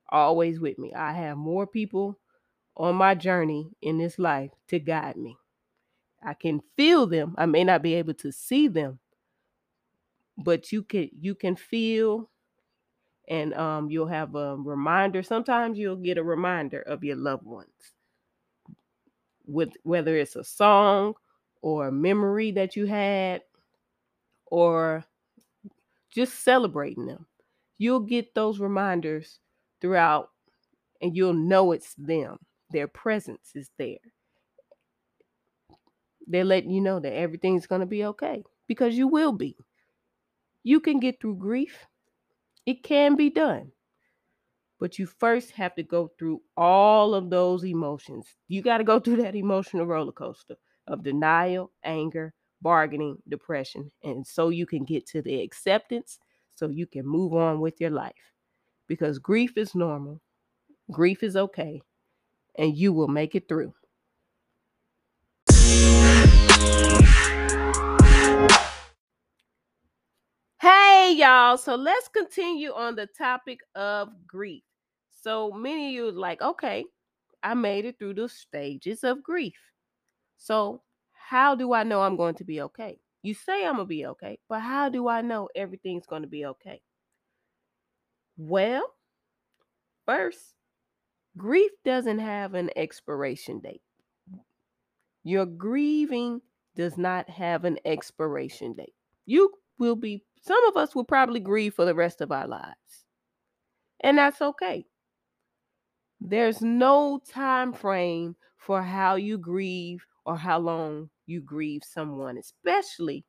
always 0.08 0.60
with 0.60 0.78
me. 0.78 0.94
I 0.94 1.12
have 1.12 1.36
more 1.36 1.66
people 1.66 2.18
on 2.76 2.96
my 2.96 3.14
journey 3.14 3.70
in 3.82 3.98
this 3.98 4.18
life 4.18 4.50
to 4.68 4.78
guide 4.78 5.16
me. 5.16 5.36
I 6.22 6.34
can 6.34 6.62
feel 6.76 7.06
them. 7.06 7.34
I 7.38 7.46
may 7.46 7.64
not 7.64 7.82
be 7.82 7.94
able 7.94 8.14
to 8.14 8.32
see 8.32 8.68
them, 8.68 8.98
but 10.38 10.72
you 10.72 10.82
can 10.82 11.10
you 11.20 11.34
can 11.34 11.56
feel 11.56 12.30
and 13.28 13.54
um, 13.54 13.90
you'll 13.90 14.06
have 14.06 14.34
a 14.34 14.56
reminder. 14.56 15.22
Sometimes 15.22 15.78
you'll 15.78 15.96
get 15.96 16.18
a 16.18 16.22
reminder 16.22 16.80
of 16.82 17.04
your 17.04 17.16
loved 17.16 17.44
ones, 17.44 17.92
with 19.46 19.70
whether 19.82 20.16
it's 20.16 20.36
a 20.36 20.44
song 20.44 21.14
or 21.62 21.88
a 21.88 21.92
memory 21.92 22.50
that 22.52 22.76
you 22.76 22.86
had, 22.86 23.42
or 24.46 25.04
just 26.10 26.44
celebrating 26.44 27.06
them. 27.06 27.26
You'll 27.78 28.00
get 28.00 28.34
those 28.34 28.60
reminders 28.60 29.40
throughout, 29.80 30.30
and 31.00 31.16
you'll 31.16 31.32
know 31.34 31.72
it's 31.72 31.94
them. 31.94 32.38
Their 32.74 32.88
presence 32.88 33.52
is 33.54 33.70
there. 33.78 33.98
They're 36.26 36.44
letting 36.44 36.72
you 36.72 36.80
know 36.80 36.98
that 36.98 37.14
everything's 37.14 37.68
going 37.68 37.82
to 37.82 37.86
be 37.86 38.04
okay 38.06 38.42
because 38.66 38.96
you 38.96 39.06
will 39.06 39.30
be. 39.30 39.56
You 40.64 40.80
can 40.80 40.98
get 40.98 41.20
through 41.20 41.36
grief, 41.36 41.86
it 42.66 42.82
can 42.82 43.14
be 43.14 43.30
done. 43.30 43.70
But 44.80 44.98
you 44.98 45.06
first 45.06 45.52
have 45.52 45.76
to 45.76 45.84
go 45.84 46.10
through 46.18 46.42
all 46.56 47.14
of 47.14 47.30
those 47.30 47.64
emotions. 47.64 48.26
You 48.48 48.60
got 48.60 48.78
to 48.78 48.84
go 48.84 48.98
through 48.98 49.22
that 49.22 49.36
emotional 49.36 49.86
roller 49.86 50.10
coaster 50.10 50.56
of 50.88 51.04
denial, 51.04 51.70
anger, 51.84 52.34
bargaining, 52.60 53.18
depression. 53.28 53.88
And 54.02 54.26
so 54.26 54.48
you 54.48 54.66
can 54.66 54.84
get 54.84 55.06
to 55.10 55.22
the 55.22 55.40
acceptance 55.42 56.18
so 56.56 56.68
you 56.68 56.88
can 56.88 57.06
move 57.06 57.34
on 57.34 57.60
with 57.60 57.80
your 57.80 57.90
life. 57.90 58.32
Because 58.88 59.20
grief 59.20 59.56
is 59.56 59.76
normal, 59.76 60.20
grief 60.90 61.22
is 61.22 61.36
okay, 61.36 61.80
and 62.56 62.76
you 62.76 62.92
will 62.92 63.08
make 63.08 63.34
it 63.34 63.48
through. 63.48 63.72
Hey, 70.60 71.14
y'all. 71.16 71.56
So 71.58 71.74
let's 71.74 72.08
continue 72.08 72.72
on 72.72 72.96
the 72.96 73.06
topic 73.06 73.60
of 73.74 74.08
grief. 74.26 74.62
So 75.10 75.50
many 75.50 75.88
of 75.88 75.92
you 75.92 76.10
like, 76.10 76.40
okay, 76.40 76.84
I 77.42 77.54
made 77.54 77.84
it 77.84 77.98
through 77.98 78.14
the 78.14 78.28
stages 78.28 79.04
of 79.04 79.22
grief. 79.22 79.58
So, 80.38 80.82
how 81.12 81.54
do 81.54 81.72
I 81.72 81.82
know 81.82 82.02
I'm 82.02 82.16
going 82.16 82.34
to 82.36 82.44
be 82.44 82.62
okay? 82.62 82.98
You 83.22 83.34
say 83.34 83.64
I'm 83.66 83.76
going 83.76 83.86
to 83.86 83.88
be 83.88 84.06
okay, 84.06 84.38
but 84.48 84.60
how 84.60 84.88
do 84.88 85.08
I 85.08 85.20
know 85.20 85.48
everything's 85.54 86.06
going 86.06 86.22
to 86.22 86.28
be 86.28 86.46
okay? 86.46 86.80
Well, 88.36 88.90
first, 90.06 90.53
grief 91.36 91.70
doesn't 91.84 92.18
have 92.18 92.54
an 92.54 92.70
expiration 92.76 93.60
date. 93.60 93.82
Your 95.22 95.46
grieving 95.46 96.40
does 96.76 96.98
not 96.98 97.28
have 97.30 97.64
an 97.64 97.78
expiration 97.84 98.74
date. 98.74 98.94
You 99.26 99.50
will 99.78 99.96
be, 99.96 100.22
some 100.40 100.62
of 100.68 100.76
us 100.76 100.94
will 100.94 101.04
probably 101.04 101.40
grieve 101.40 101.74
for 101.74 101.84
the 101.84 101.94
rest 101.94 102.20
of 102.20 102.30
our 102.30 102.46
lives. 102.46 103.04
And 104.00 104.18
that's 104.18 104.42
okay. 104.42 104.84
There's 106.20 106.60
no 106.62 107.20
time 107.30 107.72
frame 107.72 108.36
for 108.56 108.82
how 108.82 109.16
you 109.16 109.38
grieve 109.38 110.04
or 110.24 110.36
how 110.36 110.58
long 110.58 111.10
you 111.26 111.40
grieve 111.40 111.82
someone, 111.84 112.38
especially 112.38 113.24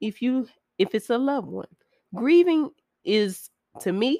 if 0.00 0.22
you 0.22 0.48
if 0.78 0.94
it's 0.94 1.10
a 1.10 1.18
loved 1.18 1.48
one. 1.48 1.68
Grieving 2.14 2.70
is 3.04 3.50
to 3.80 3.92
me 3.92 4.18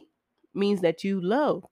means 0.54 0.80
that 0.80 1.04
you 1.04 1.20
loved. 1.20 1.66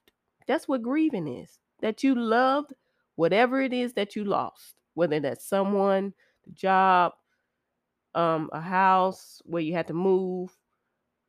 That's 0.46 0.68
what 0.68 0.82
grieving 0.82 1.28
is. 1.28 1.58
That 1.80 2.02
you 2.02 2.14
loved 2.14 2.72
whatever 3.16 3.60
it 3.60 3.72
is 3.72 3.94
that 3.94 4.16
you 4.16 4.24
lost, 4.24 4.76
whether 4.94 5.20
that's 5.20 5.46
someone, 5.46 6.14
the 6.44 6.52
job, 6.52 7.12
um, 8.14 8.48
a 8.52 8.60
house 8.60 9.42
where 9.44 9.62
you 9.62 9.74
had 9.74 9.88
to 9.88 9.94
move, 9.94 10.56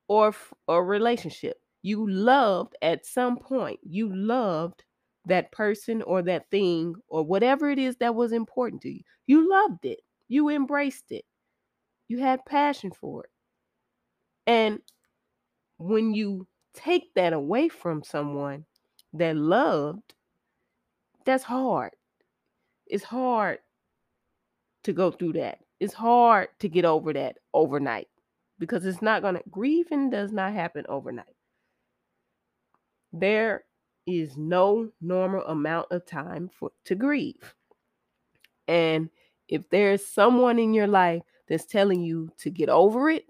or 0.08 0.34
a 0.68 0.82
relationship. 0.82 1.58
You 1.82 2.10
loved 2.10 2.76
at 2.82 3.06
some 3.06 3.38
point. 3.38 3.80
You 3.84 4.14
loved 4.16 4.84
that 5.26 5.52
person 5.52 6.02
or 6.02 6.22
that 6.24 6.50
thing 6.50 6.96
or 7.10 7.24
whatever 7.24 7.70
it 7.70 7.80
is 7.80 7.98
that 7.98 8.16
was 8.16 8.32
important 8.32 8.82
to 8.84 8.90
you. 8.90 9.02
You 9.26 9.50
loved 9.50 9.86
it. 9.86 10.00
You 10.30 10.50
embraced 10.50 11.12
it. 11.12 11.26
You 12.08 12.20
had 12.20 12.46
passion 12.46 12.92
for 12.92 13.26
it. 13.26 13.30
And 14.46 14.80
when 15.78 16.14
you 16.14 16.48
take 16.74 17.14
that 17.16 17.34
away 17.34 17.68
from 17.70 18.04
someone 18.04 18.66
that 19.18 19.36
loved, 19.36 20.14
that's 21.26 21.44
hard. 21.44 21.92
It's 22.86 23.04
hard 23.04 23.60
to 24.84 24.94
go 24.94 25.12
through 25.12 25.34
that. 25.34 25.60
It's 25.80 25.94
hard 25.94 26.50
to 26.60 26.70
get 26.70 26.86
over 26.86 27.14
that 27.14 27.38
overnight 27.54 28.08
because 28.60 28.86
it's 28.86 29.02
not 29.02 29.22
going 29.22 29.36
to, 29.36 29.44
grieving 29.52 30.10
does 30.10 30.32
not 30.32 30.54
happen 30.54 30.86
overnight. 30.90 31.36
There 33.14 33.64
is 34.06 34.38
no 34.38 34.90
normal 35.02 35.44
amount 35.46 35.92
of 35.92 36.06
time 36.06 36.50
for 36.58 36.72
to 36.86 36.96
grieve. 36.96 37.54
And 38.68 39.10
if 39.48 39.70
there's 39.70 40.06
someone 40.06 40.60
in 40.60 40.74
your 40.74 40.88
life 40.88 41.22
that's 41.48 41.66
telling 41.66 42.04
you 42.04 42.30
to 42.40 42.50
get 42.50 42.70
over 42.70 43.10
it, 43.10 43.26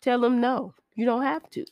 tell 0.00 0.20
them 0.20 0.40
no, 0.40 0.74
you 0.94 1.04
don't 1.04 1.22
have 1.22 1.48
to. 1.50 1.64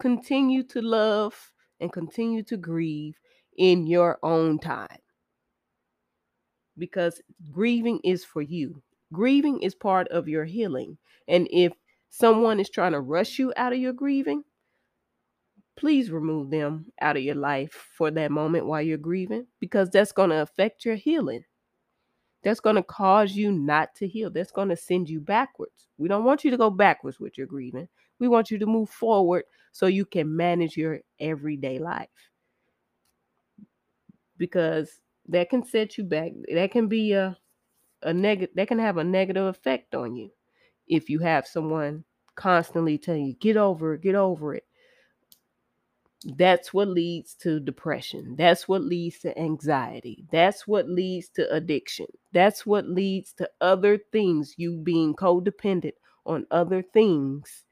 Continue 0.00 0.62
to 0.64 0.80
love 0.80 1.52
and 1.78 1.92
continue 1.92 2.42
to 2.44 2.56
grieve 2.56 3.18
in 3.56 3.86
your 3.86 4.18
own 4.22 4.58
time. 4.58 4.98
Because 6.78 7.20
grieving 7.52 8.00
is 8.02 8.24
for 8.24 8.42
you. 8.42 8.82
Grieving 9.12 9.60
is 9.62 9.74
part 9.74 10.08
of 10.08 10.28
your 10.28 10.44
healing. 10.44 10.96
And 11.28 11.46
if 11.50 11.72
someone 12.08 12.60
is 12.60 12.70
trying 12.70 12.92
to 12.92 13.00
rush 13.00 13.38
you 13.38 13.52
out 13.56 13.72
of 13.72 13.78
your 13.78 13.92
grieving, 13.92 14.44
please 15.76 16.10
remove 16.10 16.50
them 16.50 16.86
out 17.00 17.16
of 17.16 17.22
your 17.22 17.34
life 17.34 17.88
for 17.96 18.10
that 18.10 18.30
moment 18.30 18.66
while 18.66 18.82
you're 18.82 18.98
grieving 18.98 19.46
because 19.60 19.90
that's 19.90 20.12
going 20.12 20.30
to 20.30 20.42
affect 20.42 20.84
your 20.84 20.96
healing. 20.96 21.42
That's 22.42 22.60
going 22.60 22.76
to 22.76 22.82
cause 22.82 23.32
you 23.32 23.52
not 23.52 23.94
to 23.96 24.08
heal. 24.08 24.30
That's 24.30 24.50
going 24.50 24.70
to 24.70 24.76
send 24.76 25.10
you 25.10 25.20
backwards. 25.20 25.88
We 25.98 26.08
don't 26.08 26.24
want 26.24 26.44
you 26.44 26.50
to 26.50 26.56
go 26.56 26.70
backwards 26.70 27.20
with 27.20 27.36
your 27.36 27.46
grieving. 27.46 27.88
We 28.20 28.28
want 28.28 28.50
you 28.50 28.58
to 28.58 28.66
move 28.66 28.90
forward 28.90 29.44
so 29.72 29.86
you 29.86 30.04
can 30.04 30.36
manage 30.36 30.76
your 30.76 31.00
everyday 31.18 31.78
life. 31.78 32.08
Because 34.36 35.00
that 35.28 35.50
can 35.50 35.64
set 35.64 35.98
you 35.98 36.04
back. 36.04 36.32
That 36.52 36.70
can 36.70 36.88
be 36.88 37.12
a 37.12 37.36
a 38.02 38.14
negative 38.14 38.54
that 38.56 38.68
can 38.68 38.78
have 38.78 38.96
a 38.96 39.04
negative 39.04 39.46
effect 39.46 39.94
on 39.94 40.14
you 40.16 40.30
if 40.88 41.10
you 41.10 41.18
have 41.18 41.46
someone 41.46 42.04
constantly 42.34 42.96
telling 42.96 43.26
you 43.26 43.34
get 43.34 43.56
over 43.58 43.94
it, 43.94 44.02
get 44.02 44.14
over 44.14 44.54
it 44.54 44.64
that's 46.36 46.74
what 46.74 46.88
leads 46.88 47.34
to 47.36 47.60
depression. 47.60 48.36
That's 48.36 48.68
what 48.68 48.82
leads 48.82 49.20
to 49.20 49.38
anxiety. 49.38 50.26
That's 50.30 50.66
what 50.66 50.88
leads 50.88 51.30
to 51.30 51.50
addiction. 51.52 52.06
That's 52.32 52.66
what 52.66 52.86
leads 52.86 53.32
to 53.34 53.48
other 53.62 53.98
things, 54.12 54.54
you 54.58 54.76
being 54.76 55.14
codependent 55.14 55.94
on 56.26 56.46
other 56.50 56.82
things 56.82 57.64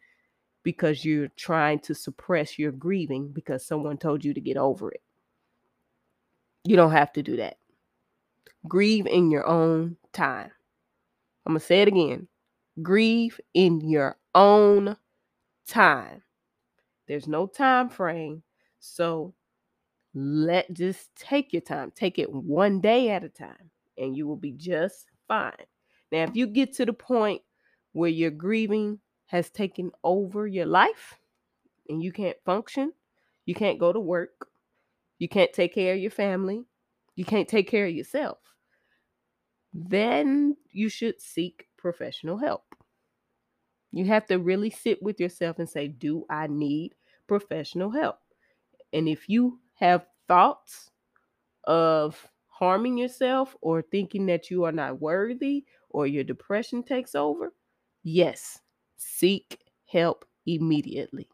because 0.69 1.03
you're 1.03 1.29
trying 1.29 1.79
to 1.79 1.95
suppress 1.95 2.59
your 2.59 2.71
grieving 2.71 3.29
because 3.29 3.65
someone 3.65 3.97
told 3.97 4.23
you 4.23 4.35
to 4.35 4.41
get 4.43 4.59
over 4.59 4.93
it. 4.93 5.01
You 6.63 6.77
don't 6.77 6.93
have 6.93 7.11
to 7.15 7.23
do 7.23 7.39
that. 7.39 7.57
Grieve 8.69 9.07
in 9.07 9.31
your 9.31 9.47
own 9.47 9.97
time. 10.13 10.51
I'm 11.47 11.55
going 11.55 11.61
to 11.61 11.65
say 11.65 11.81
it 11.81 11.89
again. 11.89 12.29
Grieve 12.83 13.41
in 13.55 13.81
your 13.81 14.19
own 14.35 14.95
time. 15.67 16.21
There's 17.07 17.27
no 17.27 17.47
time 17.47 17.89
frame. 17.89 18.43
So 18.79 19.33
let 20.13 20.71
just 20.75 21.17
take 21.17 21.55
your 21.55 21.63
time. 21.63 21.93
Take 21.97 22.19
it 22.19 22.31
one 22.31 22.83
day 22.83 23.09
at 23.09 23.25
a 23.25 23.31
time 23.31 23.71
and 23.97 24.15
you 24.15 24.27
will 24.27 24.37
be 24.37 24.53
just 24.53 25.07
fine. 25.29 25.55
Now, 26.13 26.25
if 26.25 26.37
you 26.37 26.47
get 26.47 26.75
to 26.75 26.85
the 26.85 26.93
point 26.93 27.41
where 27.93 28.11
you're 28.11 28.31
grieving 28.31 28.99
has 29.29 29.51
taken 29.51 29.93
over 30.03 30.47
your 30.47 30.67
life 30.67 31.19
and 31.89 32.03
you 32.03 32.13
can't 32.13 32.37
function, 32.45 32.93
you 33.47 33.55
can't 33.55 33.79
go 33.79 33.93
to 33.93 34.01
work, 34.01 34.49
you 35.19 35.29
can't 35.29 35.53
take 35.53 35.75
care 35.75 35.95
of 35.95 36.01
your 36.01 36.11
family, 36.11 36.65
you 37.15 37.25
can't 37.25 37.49
take 37.49 37.69
care 37.69 37.87
of 37.87 37.95
yourself, 37.95 38.39
then 39.73 40.57
you 40.71 40.89
should 40.89 41.21
seek 41.21 41.69
professional 41.77 42.39
help. 42.39 42.75
You 43.93 44.07
have 44.07 44.27
to 44.27 44.39
really 44.39 44.71
sit 44.71 45.03
with 45.03 45.19
yourself 45.21 45.59
and 45.59 45.69
say, 45.69 45.89
Do 45.89 46.25
I 46.29 46.47
need 46.47 46.95
professional 47.27 47.91
help? 47.91 48.19
And 48.93 49.09
if 49.09 49.29
you 49.29 49.61
have 49.75 50.07
thoughts 50.27 50.91
of 51.65 52.29
harming 52.49 52.99
yourself 52.99 53.57
or 53.61 53.83
thinking 53.83 54.27
that 54.27 54.51
you 54.51 54.65
are 54.65 54.73
not 54.73 55.01
worthy 55.01 55.65
or 55.91 56.07
your 56.07 56.25
depression 56.25 56.83
takes 56.83 57.15
over, 57.15 57.53
yes, 58.03 58.61
seek 58.99 59.59
help 59.87 60.27
immediately. 60.47 61.29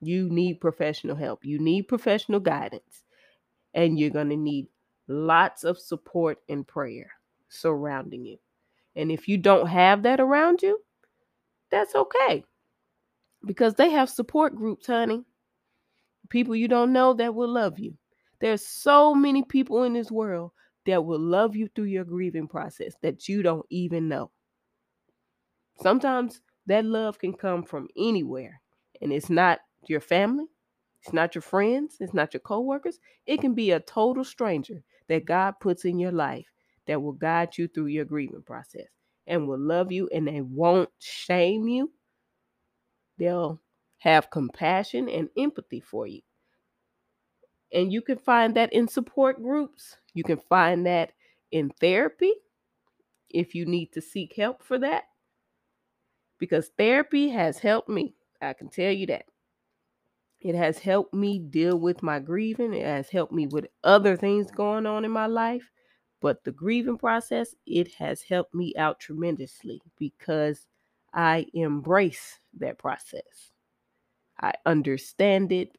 You 0.00 0.28
need 0.28 0.60
professional 0.60 1.16
help. 1.16 1.44
You 1.44 1.58
need 1.58 1.82
professional 1.82 2.40
guidance. 2.40 3.04
And 3.72 3.98
you're 3.98 4.10
going 4.10 4.30
to 4.30 4.36
need 4.36 4.66
lots 5.08 5.64
of 5.64 5.78
support 5.78 6.38
and 6.48 6.66
prayer 6.66 7.10
surrounding 7.48 8.24
you. 8.24 8.38
And 8.96 9.10
if 9.10 9.28
you 9.28 9.38
don't 9.38 9.66
have 9.66 10.02
that 10.02 10.20
around 10.20 10.62
you, 10.62 10.80
that's 11.70 11.94
okay. 11.94 12.44
Because 13.44 13.74
they 13.74 13.90
have 13.90 14.08
support 14.08 14.54
groups, 14.54 14.86
honey. 14.86 15.24
People 16.30 16.56
you 16.56 16.68
don't 16.68 16.92
know 16.92 17.12
that 17.14 17.34
will 17.34 17.52
love 17.52 17.78
you. 17.78 17.94
There's 18.40 18.66
so 18.66 19.14
many 19.14 19.42
people 19.42 19.84
in 19.84 19.92
this 19.92 20.10
world 20.10 20.52
that 20.86 21.04
will 21.04 21.18
love 21.18 21.56
you 21.56 21.68
through 21.74 21.84
your 21.84 22.04
grieving 22.04 22.48
process 22.48 22.94
that 23.02 23.28
you 23.28 23.42
don't 23.42 23.66
even 23.70 24.08
know. 24.08 24.30
Sometimes 25.82 26.40
that 26.66 26.84
love 26.84 27.18
can 27.18 27.34
come 27.34 27.62
from 27.62 27.88
anywhere, 27.96 28.60
and 29.00 29.12
it's 29.12 29.30
not 29.30 29.60
your 29.86 30.00
family, 30.00 30.46
it's 31.02 31.12
not 31.12 31.34
your 31.34 31.42
friends, 31.42 31.96
it's 32.00 32.14
not 32.14 32.32
your 32.32 32.40
coworkers. 32.40 32.98
It 33.26 33.40
can 33.40 33.54
be 33.54 33.72
a 33.72 33.80
total 33.80 34.24
stranger 34.24 34.82
that 35.08 35.26
God 35.26 35.54
puts 35.60 35.84
in 35.84 35.98
your 35.98 36.12
life 36.12 36.46
that 36.86 37.02
will 37.02 37.12
guide 37.12 37.58
you 37.58 37.68
through 37.68 37.86
your 37.86 38.06
grieving 38.06 38.42
process 38.42 38.86
and 39.26 39.46
will 39.46 39.58
love 39.58 39.92
you 39.92 40.08
and 40.14 40.26
they 40.26 40.40
won't 40.40 40.90
shame 40.98 41.68
you. 41.68 41.92
They'll 43.18 43.60
have 43.98 44.30
compassion 44.30 45.08
and 45.08 45.28
empathy 45.36 45.80
for 45.80 46.06
you. 46.06 46.22
And 47.72 47.92
you 47.92 48.02
can 48.02 48.18
find 48.18 48.54
that 48.56 48.72
in 48.72 48.88
support 48.88 49.42
groups. 49.42 49.96
You 50.14 50.24
can 50.24 50.38
find 50.38 50.86
that 50.86 51.12
in 51.52 51.70
therapy 51.80 52.32
if 53.30 53.54
you 53.54 53.66
need 53.66 53.92
to 53.92 54.00
seek 54.00 54.34
help 54.36 54.62
for 54.62 54.78
that. 54.78 55.04
Because 56.38 56.70
therapy 56.76 57.28
has 57.28 57.58
helped 57.58 57.88
me. 57.88 58.14
I 58.40 58.52
can 58.52 58.68
tell 58.68 58.92
you 58.92 59.06
that. 59.06 59.26
It 60.40 60.54
has 60.54 60.78
helped 60.78 61.14
me 61.14 61.38
deal 61.38 61.78
with 61.78 62.02
my 62.02 62.18
grieving. 62.18 62.74
It 62.74 62.84
has 62.84 63.08
helped 63.08 63.32
me 63.32 63.46
with 63.46 63.66
other 63.82 64.14
things 64.14 64.50
going 64.50 64.84
on 64.84 65.04
in 65.04 65.10
my 65.10 65.26
life. 65.26 65.70
But 66.20 66.44
the 66.44 66.52
grieving 66.52 66.98
process, 66.98 67.54
it 67.66 67.94
has 67.94 68.22
helped 68.22 68.54
me 68.54 68.74
out 68.76 69.00
tremendously 69.00 69.80
because 69.98 70.66
I 71.14 71.46
embrace 71.54 72.38
that 72.58 72.78
process. 72.78 73.52
I 74.40 74.52
understand 74.66 75.52
it 75.52 75.78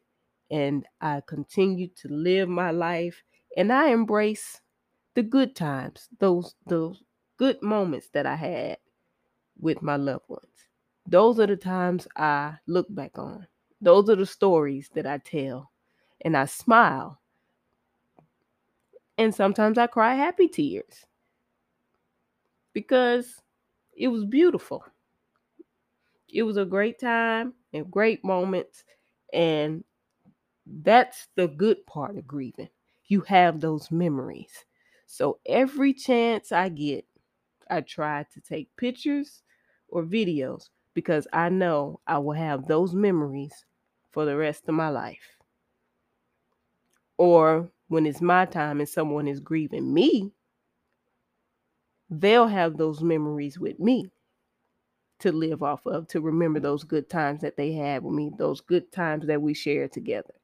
and 0.50 0.86
I 1.00 1.22
continue 1.26 1.88
to 2.02 2.08
live 2.08 2.48
my 2.48 2.70
life 2.70 3.22
and 3.56 3.72
I 3.72 3.88
embrace 3.88 4.60
the 5.14 5.22
good 5.22 5.54
times, 5.56 6.08
those 6.18 6.54
those 6.66 7.02
good 7.38 7.62
moments 7.62 8.08
that 8.12 8.26
I 8.26 8.36
had 8.36 8.78
with 9.60 9.82
my 9.82 9.96
loved 9.96 10.28
ones. 10.28 10.46
Those 11.06 11.38
are 11.40 11.46
the 11.46 11.56
times 11.56 12.08
I 12.16 12.56
look 12.66 12.86
back 12.90 13.18
on. 13.18 13.46
Those 13.80 14.08
are 14.10 14.16
the 14.16 14.26
stories 14.26 14.90
that 14.94 15.06
I 15.06 15.18
tell. 15.18 15.70
And 16.22 16.36
I 16.36 16.46
smile. 16.46 17.20
And 19.18 19.34
sometimes 19.34 19.78
I 19.78 19.86
cry 19.86 20.14
happy 20.14 20.48
tears 20.48 21.06
because 22.72 23.42
it 23.96 24.08
was 24.08 24.24
beautiful. 24.24 24.84
It 26.28 26.42
was 26.42 26.56
a 26.56 26.64
great 26.64 26.98
time 26.98 27.54
and 27.72 27.90
great 27.90 28.24
moments. 28.24 28.84
And 29.32 29.84
that's 30.66 31.28
the 31.36 31.48
good 31.48 31.86
part 31.86 32.16
of 32.18 32.26
grieving. 32.26 32.68
You 33.06 33.22
have 33.22 33.60
those 33.60 33.90
memories. 33.90 34.64
So 35.06 35.38
every 35.46 35.94
chance 35.94 36.52
I 36.52 36.68
get, 36.68 37.06
I 37.70 37.80
try 37.82 38.26
to 38.34 38.40
take 38.40 38.74
pictures 38.76 39.42
or 39.88 40.04
videos 40.04 40.68
because 40.94 41.26
I 41.32 41.48
know 41.48 42.00
I 42.06 42.18
will 42.18 42.32
have 42.32 42.66
those 42.66 42.94
memories 42.94 43.64
for 44.10 44.24
the 44.24 44.36
rest 44.36 44.64
of 44.68 44.74
my 44.74 44.88
life. 44.88 45.36
Or 47.18 47.70
when 47.88 48.06
it's 48.06 48.20
my 48.20 48.46
time 48.46 48.80
and 48.80 48.88
someone 48.88 49.28
is 49.28 49.40
grieving 49.40 49.92
me, 49.92 50.32
they'll 52.10 52.46
have 52.48 52.76
those 52.76 53.02
memories 53.02 53.58
with 53.58 53.78
me 53.78 54.10
to 55.18 55.32
live 55.32 55.62
off 55.62 55.86
of, 55.86 56.06
to 56.08 56.20
remember 56.20 56.60
those 56.60 56.84
good 56.84 57.08
times 57.08 57.40
that 57.40 57.56
they 57.56 57.72
had 57.72 58.02
with 58.02 58.14
me, 58.14 58.30
those 58.36 58.60
good 58.60 58.92
times 58.92 59.26
that 59.26 59.40
we 59.40 59.54
shared 59.54 59.92
together. 59.92 60.34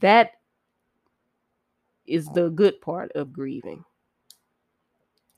That 0.00 0.32
is 2.06 2.26
the 2.28 2.48
good 2.48 2.80
part 2.80 3.12
of 3.12 3.32
grieving. 3.32 3.84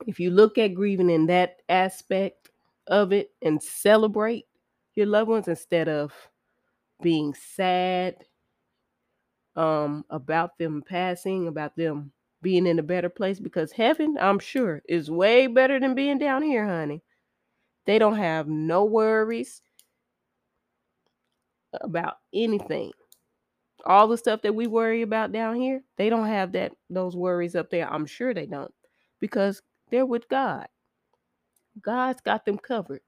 If 0.07 0.21
you 0.21 0.31
look 0.31 0.59
at 0.59 0.75
grieving 0.75 1.11
in 1.11 1.27
that 1.27 1.63
aspect 1.69 2.48
of 2.89 3.13
it 3.13 3.31
and 3.43 3.63
celebrate 3.63 4.47
your 4.95 5.07
loved 5.07 5.31
ones 5.31 5.49
instead 5.49 5.89
of 5.89 6.13
being 7.03 7.35
sad 7.35 8.17
um, 9.57 10.05
about 10.11 10.59
them 10.59 10.83
passing, 10.87 11.49
about 11.49 11.77
them 11.77 12.13
being 12.43 12.67
in 12.67 12.79
a 12.79 12.83
better 12.83 13.09
place, 13.09 13.41
because 13.41 13.73
heaven, 13.73 14.17
I'm 14.21 14.39
sure, 14.39 14.83
is 14.89 15.11
way 15.11 15.47
better 15.47 15.79
than 15.81 15.95
being 15.95 16.19
down 16.19 16.43
here, 16.43 16.67
honey. 16.67 17.03
They 17.87 17.99
don't 17.99 18.17
have 18.17 18.49
no 18.49 18.85
worries 18.85 19.63
about 21.81 22.15
anything. 22.33 22.93
All 23.85 24.09
the 24.09 24.19
stuff 24.19 24.43
that 24.43 24.55
we 24.55 24.67
worry 24.67 25.03
about 25.03 25.33
down 25.33 25.57
here, 25.57 25.83
they 25.97 26.11
don't 26.11 26.27
have 26.27 26.53
that 26.53 26.73
those 26.91 27.17
worries 27.17 27.57
up 27.57 27.71
there. 27.71 27.91
I'm 27.91 28.07
sure 28.07 28.35
they 28.35 28.47
don't 28.47 28.73
because 29.21 29.63
they're 29.91 30.07
with 30.07 30.29
God. 30.29 30.67
God's 31.83 32.21
got 32.21 32.45
them 32.45 32.59
covered. 32.59 33.01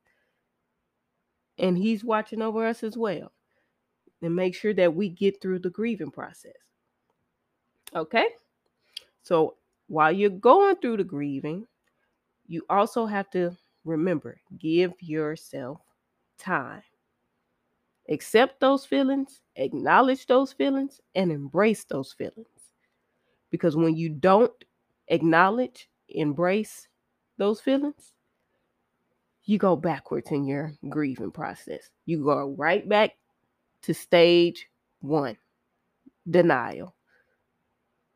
And 1.59 1.77
he's 1.77 2.05
watching 2.05 2.43
over 2.43 2.67
us 2.67 2.83
as 2.83 2.97
well 2.97 3.33
and 4.23 4.35
make 4.35 4.55
sure 4.55 4.75
that 4.75 4.95
we 4.95 5.09
get 5.09 5.41
through 5.41 5.61
the 5.61 5.71
grieving 5.71 6.11
process. 6.11 6.53
Okay? 7.95 8.27
So 9.23 9.57
while 9.89 10.13
you're 10.13 10.31
going 10.31 10.77
through 10.77 10.99
the 10.99 11.05
grieving, 11.05 11.67
you 12.47 12.63
also 12.69 13.07
have 13.07 13.31
to 13.31 13.57
remember 13.85 14.41
give 14.59 14.93
yourself 15.01 15.81
time. 16.39 16.83
Accept 18.09 18.61
those 18.61 18.85
feelings, 18.85 19.41
acknowledge 19.57 20.27
those 20.27 20.53
feelings, 20.53 21.01
and 21.15 21.31
embrace 21.31 21.85
those 21.85 22.13
feelings. 22.13 22.49
Because 23.51 23.77
when 23.77 23.97
you 23.97 24.09
don't 24.09 24.53
acknowledge, 25.09 25.89
embrace 26.09 26.89
those 27.37 27.61
feelings, 27.61 28.13
you 29.51 29.59
go 29.59 29.75
backwards 29.75 30.31
in 30.31 30.45
your 30.45 30.73
grieving 30.89 31.33
process. 31.33 31.91
You 32.07 32.23
go 32.23 32.55
right 32.57 32.89
back 32.89 33.17
to 33.83 33.93
stage 33.93 34.69
one 35.01 35.37
denial. 36.31 36.95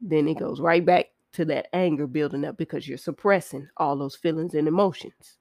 Then 0.01 0.29
it 0.29 0.38
goes 0.38 0.61
right 0.61 0.85
back 0.85 1.07
to 1.33 1.44
that 1.47 1.66
anger 1.73 2.07
building 2.07 2.44
up 2.44 2.57
because 2.57 2.87
you're 2.87 2.97
suppressing 2.97 3.68
all 3.79 3.97
those 3.97 4.14
feelings 4.14 4.55
and 4.55 4.68
emotions. 4.68 5.38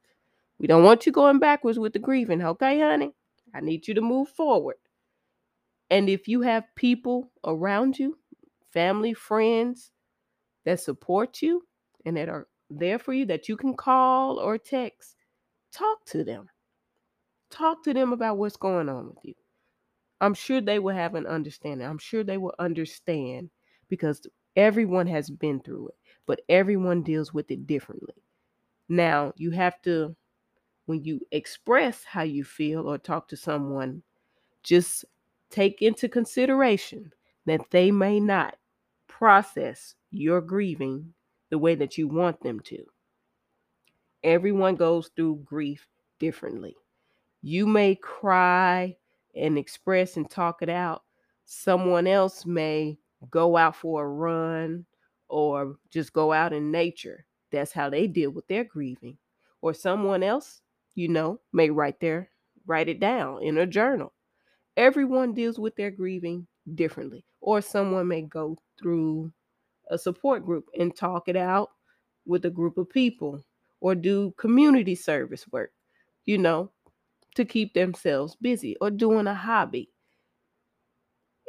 We 0.58 0.66
don't 0.66 0.84
want 0.84 1.06
you 1.06 1.12
going 1.12 1.38
backwards 1.38 1.78
with 1.78 1.94
the 1.94 2.00
grieving, 2.00 2.42
okay, 2.42 2.80
honey? 2.80 3.14
I 3.54 3.62
need 3.62 3.88
you 3.88 3.94
to 3.94 4.02
move 4.02 4.30
forward. 4.30 4.78
And 5.92 6.10
if 6.10 6.28
you 6.28 6.42
have 6.42 6.64
people 6.74 7.30
around 7.46 8.00
you, 8.00 8.18
family, 8.72 9.14
friends 9.14 9.92
that 10.66 10.80
support 10.80 11.44
you 11.44 11.68
and 12.04 12.18
that 12.18 12.30
are 12.30 12.48
there 12.72 12.98
for 12.98 13.14
you 13.14 13.28
that 13.28 13.48
you 13.48 13.56
can 13.56 13.76
call 13.76 14.40
or 14.40 14.58
text, 14.58 15.18
talk 15.74 16.06
to 16.06 16.24
them. 16.24 16.50
Talk 17.50 17.84
to 17.84 17.94
them 17.94 18.14
about 18.14 18.38
what's 18.38 18.58
going 18.58 18.90
on 18.90 19.08
with 19.08 19.18
you. 19.24 19.36
I'm 20.22 20.34
sure 20.34 20.62
they 20.62 20.80
will 20.80 20.96
have 20.96 21.16
an 21.16 21.28
understanding. 21.28 21.86
I'm 21.86 21.98
sure 21.98 22.24
they 22.24 22.38
will 22.38 22.56
understand 22.60 23.50
because 23.90 24.26
everyone 24.56 25.08
has 25.08 25.30
been 25.30 25.60
through 25.60 25.90
it, 25.90 25.96
but 26.26 26.42
everyone 26.50 27.04
deals 27.04 27.34
with 27.34 27.52
it 27.52 27.68
differently. 27.68 28.16
Now, 28.90 29.34
you 29.36 29.52
have 29.52 29.82
to, 29.84 30.16
when 30.86 31.04
you 31.04 31.20
express 31.32 32.04
how 32.04 32.24
you 32.24 32.44
feel 32.44 32.90
or 32.90 32.98
talk 32.98 33.28
to 33.30 33.38
someone, 33.38 34.02
just 34.64 35.06
take 35.50 35.82
into 35.82 36.08
consideration 36.08 37.12
that 37.46 37.62
they 37.72 37.92
may 37.92 38.20
not 38.20 38.56
process 39.08 39.96
your 40.12 40.42
grieving 40.42 41.14
the 41.50 41.58
way 41.58 41.76
that 41.76 41.98
you 41.98 42.08
want 42.08 42.42
them 42.42 42.60
to. 42.62 42.84
Everyone 44.24 44.76
goes 44.76 45.10
through 45.16 45.44
grief 45.44 45.88
differently. 46.20 46.76
You 47.42 47.68
may 47.68 47.96
cry 47.96 48.96
and 49.36 49.58
express 49.58 50.16
and 50.16 50.30
talk 50.30 50.62
it 50.62 50.70
out. 50.70 51.04
Someone 51.46 52.08
else 52.08 52.46
may 52.46 52.98
go 53.30 53.58
out 53.58 53.76
for 53.76 54.04
a 54.04 54.08
run 54.08 54.86
or 55.28 55.76
just 55.90 56.14
go 56.14 56.32
out 56.32 56.54
in 56.54 56.72
nature. 56.72 57.26
That's 57.52 57.74
how 57.74 57.90
they 57.90 58.08
deal 58.08 58.32
with 58.32 58.48
their 58.48 58.64
grieving. 58.64 59.18
Or 59.62 59.74
someone 59.74 60.24
else, 60.24 60.62
you 60.96 61.08
know, 61.08 61.40
may 61.52 61.70
write 61.70 62.00
their 62.00 62.30
write 62.66 62.88
it 62.88 63.00
down 63.02 63.44
in 63.44 63.58
a 63.58 63.68
journal. 63.68 64.14
Everyone 64.78 65.34
deals 65.34 65.60
with 65.60 65.76
their 65.76 65.92
grieving 65.92 66.48
differently. 66.76 67.26
Or 67.42 67.62
someone 67.62 68.08
may 68.08 68.22
go 68.22 68.58
through 68.80 69.34
a 69.90 69.98
support 69.98 70.46
group 70.46 70.70
and 70.80 70.96
talk 70.96 71.28
it 71.28 71.36
out 71.36 71.72
with 72.26 72.46
a 72.46 72.50
group 72.50 72.78
of 72.78 72.90
people 72.90 73.44
or 73.84 73.94
do 73.96 74.34
community 74.38 74.96
service 74.96 75.46
work, 75.52 75.74
you 76.26 76.38
know, 76.38 76.72
to 77.36 77.44
keep 77.44 77.74
themselves 77.74 78.38
busy 78.38 78.78
or 78.80 78.90
doing 78.90 79.28
a 79.28 79.36
hobby. 79.36 79.90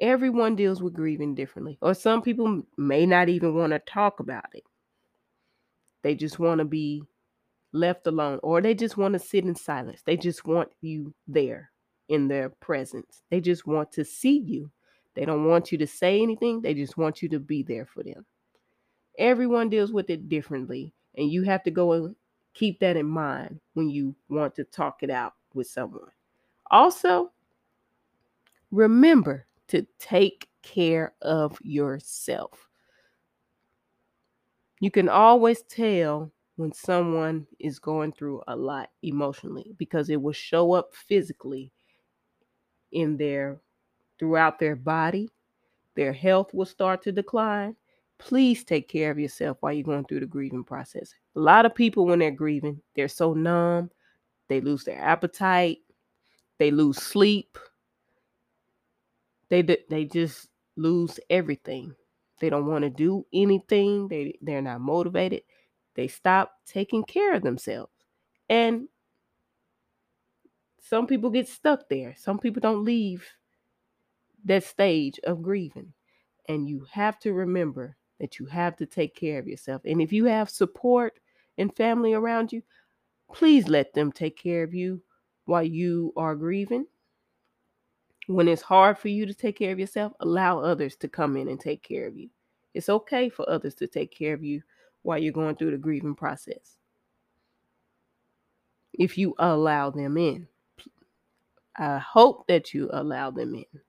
Everyone 0.00 0.56
deals 0.56 0.82
with 0.82 0.94
grieving 0.94 1.36
differently, 1.36 1.78
or 1.80 1.94
some 1.94 2.22
people 2.22 2.62
may 2.76 3.06
not 3.06 3.28
even 3.28 3.54
want 3.54 3.72
to 3.72 3.78
talk 3.78 4.18
about 4.18 4.46
it. 4.52 4.64
They 6.02 6.16
just 6.16 6.40
want 6.40 6.58
to 6.58 6.64
be 6.64 7.04
left 7.72 8.08
alone, 8.08 8.40
or 8.42 8.60
they 8.60 8.74
just 8.74 8.96
want 8.96 9.12
to 9.12 9.20
sit 9.20 9.44
in 9.44 9.54
silence. 9.54 10.02
They 10.04 10.16
just 10.16 10.44
want 10.44 10.70
you 10.80 11.14
there 11.28 11.70
in 12.08 12.26
their 12.26 12.50
presence. 12.50 13.22
They 13.30 13.40
just 13.40 13.64
want 13.64 13.92
to 13.92 14.04
see 14.04 14.38
you. 14.40 14.72
They 15.14 15.24
don't 15.24 15.44
want 15.44 15.70
you 15.70 15.78
to 15.78 15.86
say 15.86 16.20
anything, 16.20 16.62
they 16.62 16.74
just 16.74 16.96
want 16.96 17.22
you 17.22 17.28
to 17.28 17.38
be 17.38 17.62
there 17.62 17.86
for 17.86 18.02
them. 18.02 18.26
Everyone 19.20 19.68
deals 19.68 19.92
with 19.92 20.10
it 20.10 20.28
differently, 20.28 20.92
and 21.16 21.30
you 21.30 21.44
have 21.44 21.62
to 21.62 21.70
go 21.70 22.12
keep 22.54 22.78
that 22.80 22.96
in 22.96 23.06
mind 23.06 23.60
when 23.74 23.90
you 23.90 24.14
want 24.28 24.54
to 24.54 24.64
talk 24.64 25.02
it 25.02 25.10
out 25.10 25.34
with 25.52 25.66
someone. 25.66 26.10
Also, 26.70 27.32
remember 28.70 29.46
to 29.68 29.86
take 29.98 30.48
care 30.62 31.14
of 31.22 31.58
yourself. 31.62 32.68
You 34.80 34.90
can 34.90 35.08
always 35.08 35.62
tell 35.62 36.32
when 36.56 36.72
someone 36.72 37.46
is 37.58 37.78
going 37.78 38.12
through 38.12 38.42
a 38.48 38.56
lot 38.56 38.90
emotionally 39.02 39.74
because 39.78 40.10
it 40.10 40.20
will 40.20 40.32
show 40.32 40.72
up 40.72 40.94
physically 40.94 41.72
in 42.92 43.16
their 43.16 43.60
throughout 44.18 44.58
their 44.58 44.76
body. 44.76 45.28
Their 45.96 46.12
health 46.12 46.52
will 46.54 46.66
start 46.66 47.02
to 47.04 47.12
decline. 47.12 47.76
Please 48.24 48.64
take 48.64 48.88
care 48.88 49.10
of 49.10 49.18
yourself 49.18 49.58
while 49.60 49.74
you're 49.74 49.84
going 49.84 50.06
through 50.06 50.20
the 50.20 50.26
grieving 50.26 50.64
process. 50.64 51.12
A 51.36 51.40
lot 51.40 51.66
of 51.66 51.74
people, 51.74 52.06
when 52.06 52.20
they're 52.20 52.30
grieving, 52.30 52.80
they're 52.96 53.06
so 53.06 53.34
numb, 53.34 53.90
they 54.48 54.62
lose 54.62 54.82
their 54.82 54.98
appetite, 54.98 55.80
they 56.58 56.70
lose 56.70 56.96
sleep, 56.96 57.58
they 59.50 59.60
they 59.60 60.06
just 60.06 60.48
lose 60.76 61.20
everything. 61.28 61.94
They 62.40 62.48
don't 62.48 62.66
want 62.66 62.82
to 62.84 62.90
do 62.90 63.26
anything. 63.34 64.08
They 64.08 64.38
they're 64.40 64.62
not 64.62 64.80
motivated. 64.80 65.42
They 65.94 66.08
stop 66.08 66.52
taking 66.66 67.04
care 67.04 67.34
of 67.34 67.42
themselves. 67.42 67.92
And 68.48 68.88
some 70.80 71.06
people 71.06 71.28
get 71.28 71.46
stuck 71.46 71.90
there. 71.90 72.14
Some 72.16 72.38
people 72.38 72.60
don't 72.60 72.84
leave 72.84 73.26
that 74.46 74.64
stage 74.64 75.20
of 75.24 75.42
grieving. 75.42 75.92
And 76.48 76.66
you 76.66 76.86
have 76.90 77.18
to 77.20 77.34
remember 77.34 77.96
that 78.20 78.38
you 78.38 78.46
have 78.46 78.76
to 78.76 78.86
take 78.86 79.14
care 79.14 79.38
of 79.38 79.48
yourself. 79.48 79.82
And 79.84 80.00
if 80.00 80.12
you 80.12 80.24
have 80.26 80.48
support 80.50 81.18
and 81.58 81.74
family 81.74 82.14
around 82.14 82.52
you, 82.52 82.62
please 83.32 83.68
let 83.68 83.92
them 83.94 84.12
take 84.12 84.36
care 84.36 84.62
of 84.62 84.74
you 84.74 85.02
while 85.46 85.62
you 85.62 86.12
are 86.16 86.34
grieving. 86.34 86.86
When 88.26 88.48
it's 88.48 88.62
hard 88.62 88.98
for 88.98 89.08
you 89.08 89.26
to 89.26 89.34
take 89.34 89.58
care 89.58 89.72
of 89.72 89.78
yourself, 89.78 90.12
allow 90.20 90.58
others 90.60 90.96
to 90.96 91.08
come 91.08 91.36
in 91.36 91.48
and 91.48 91.60
take 91.60 91.82
care 91.82 92.06
of 92.06 92.16
you. 92.16 92.30
It's 92.72 92.88
okay 92.88 93.28
for 93.28 93.48
others 93.48 93.74
to 93.76 93.86
take 93.86 94.10
care 94.10 94.34
of 94.34 94.42
you 94.42 94.62
while 95.02 95.18
you're 95.18 95.32
going 95.32 95.56
through 95.56 95.72
the 95.72 95.76
grieving 95.76 96.14
process. 96.14 96.78
If 98.94 99.18
you 99.18 99.34
allow 99.38 99.90
them 99.90 100.16
in, 100.16 100.48
I 101.76 101.98
hope 101.98 102.46
that 102.46 102.72
you 102.72 102.88
allow 102.92 103.30
them 103.30 103.54
in 103.54 103.80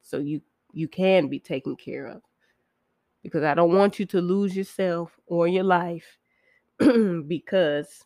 so 0.00 0.18
you 0.18 0.40
you 0.72 0.88
can 0.88 1.28
be 1.28 1.38
taken 1.38 1.76
care 1.76 2.06
of. 2.06 2.22
Because 3.22 3.44
I 3.44 3.54
don't 3.54 3.76
want 3.76 3.98
you 3.98 4.06
to 4.06 4.20
lose 4.20 4.56
yourself 4.56 5.18
or 5.26 5.46
your 5.46 5.64
life 5.64 6.18
because 6.78 8.04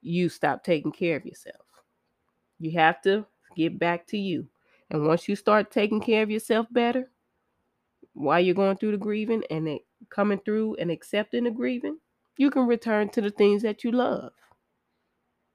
you 0.00 0.28
stop 0.28 0.64
taking 0.64 0.92
care 0.92 1.16
of 1.16 1.26
yourself. 1.26 1.56
You 2.58 2.72
have 2.72 3.00
to 3.02 3.26
get 3.56 3.78
back 3.78 4.06
to 4.08 4.18
you. 4.18 4.48
And 4.90 5.06
once 5.06 5.28
you 5.28 5.36
start 5.36 5.70
taking 5.70 6.00
care 6.00 6.22
of 6.22 6.30
yourself 6.30 6.66
better, 6.70 7.10
while 8.14 8.40
you're 8.40 8.54
going 8.54 8.76
through 8.76 8.92
the 8.92 8.96
grieving 8.98 9.44
and 9.50 9.68
it 9.68 9.82
coming 10.10 10.40
through 10.44 10.76
and 10.76 10.90
accepting 10.90 11.44
the 11.44 11.50
grieving, 11.50 11.98
you 12.36 12.50
can 12.50 12.66
return 12.66 13.08
to 13.10 13.20
the 13.20 13.30
things 13.30 13.62
that 13.62 13.84
you 13.84 13.92
love. 13.92 14.32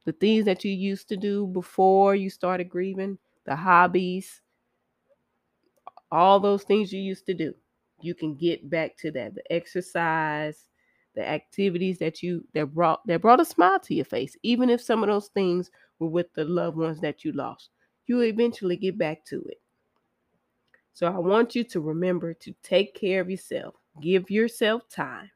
The 0.05 0.11
things 0.11 0.45
that 0.45 0.63
you 0.63 0.71
used 0.71 1.09
to 1.09 1.17
do 1.17 1.47
before 1.47 2.15
you 2.15 2.29
started 2.29 2.69
grieving, 2.69 3.17
the 3.45 3.55
hobbies, 3.55 4.41
all 6.11 6.39
those 6.39 6.63
things 6.63 6.91
you 6.91 7.01
used 7.01 7.25
to 7.25 7.33
do. 7.33 7.53
You 8.03 8.13
can 8.13 8.35
get 8.35 8.69
back 8.69 8.97
to 8.97 9.11
that. 9.11 9.35
The 9.35 9.51
exercise, 9.51 10.65
the 11.15 11.27
activities 11.27 11.99
that 11.99 12.23
you 12.23 12.45
that 12.53 12.73
brought 12.73 13.05
that 13.07 13.21
brought 13.21 13.39
a 13.39 13.45
smile 13.45 13.79
to 13.81 13.93
your 13.93 14.05
face, 14.05 14.35
even 14.43 14.69
if 14.69 14.81
some 14.81 15.03
of 15.03 15.09
those 15.09 15.27
things 15.29 15.71
were 15.99 16.07
with 16.07 16.33
the 16.33 16.43
loved 16.45 16.77
ones 16.77 16.99
that 17.01 17.23
you 17.23 17.31
lost. 17.31 17.69
You 18.05 18.21
eventually 18.21 18.75
get 18.75 18.97
back 18.97 19.23
to 19.25 19.41
it. 19.43 19.61
So 20.93 21.07
I 21.07 21.17
want 21.17 21.55
you 21.55 21.63
to 21.65 21.79
remember 21.79 22.33
to 22.35 22.53
take 22.61 22.93
care 22.93 23.21
of 23.21 23.29
yourself. 23.29 23.75
Give 24.01 24.29
yourself 24.29 24.87
time. 24.89 25.31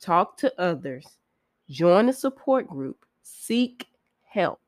Talk 0.00 0.36
to 0.38 0.60
others. 0.60 1.06
Join 1.68 2.08
a 2.08 2.12
support 2.12 2.66
group. 2.68 3.04
Seek 3.22 3.86
help. 4.24 4.60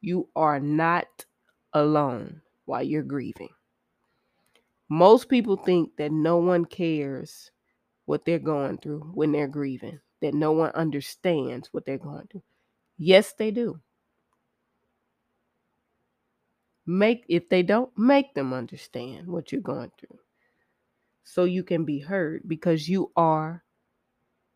You 0.00 0.28
are 0.36 0.60
not 0.60 1.24
alone 1.72 2.42
while 2.66 2.82
you're 2.82 3.02
grieving. 3.02 3.48
Most 4.92 5.30
people 5.30 5.56
think 5.56 5.96
that 5.96 6.12
no 6.12 6.36
one 6.36 6.66
cares 6.66 7.50
what 8.04 8.26
they're 8.26 8.38
going 8.38 8.76
through 8.76 9.10
when 9.14 9.32
they're 9.32 9.48
grieving, 9.48 9.98
that 10.20 10.34
no 10.34 10.52
one 10.52 10.70
understands 10.72 11.72
what 11.72 11.86
they're 11.86 11.96
going 11.96 12.26
through. 12.30 12.42
Yes, 12.98 13.32
they 13.32 13.50
do. 13.52 13.80
Make 16.84 17.24
if 17.26 17.48
they 17.48 17.62
don't 17.62 17.90
make 17.96 18.34
them 18.34 18.52
understand 18.52 19.28
what 19.28 19.50
you're 19.50 19.62
going 19.62 19.92
through. 19.98 20.18
So 21.24 21.44
you 21.44 21.62
can 21.62 21.86
be 21.86 22.00
heard 22.00 22.42
because 22.46 22.86
you 22.86 23.12
are 23.16 23.64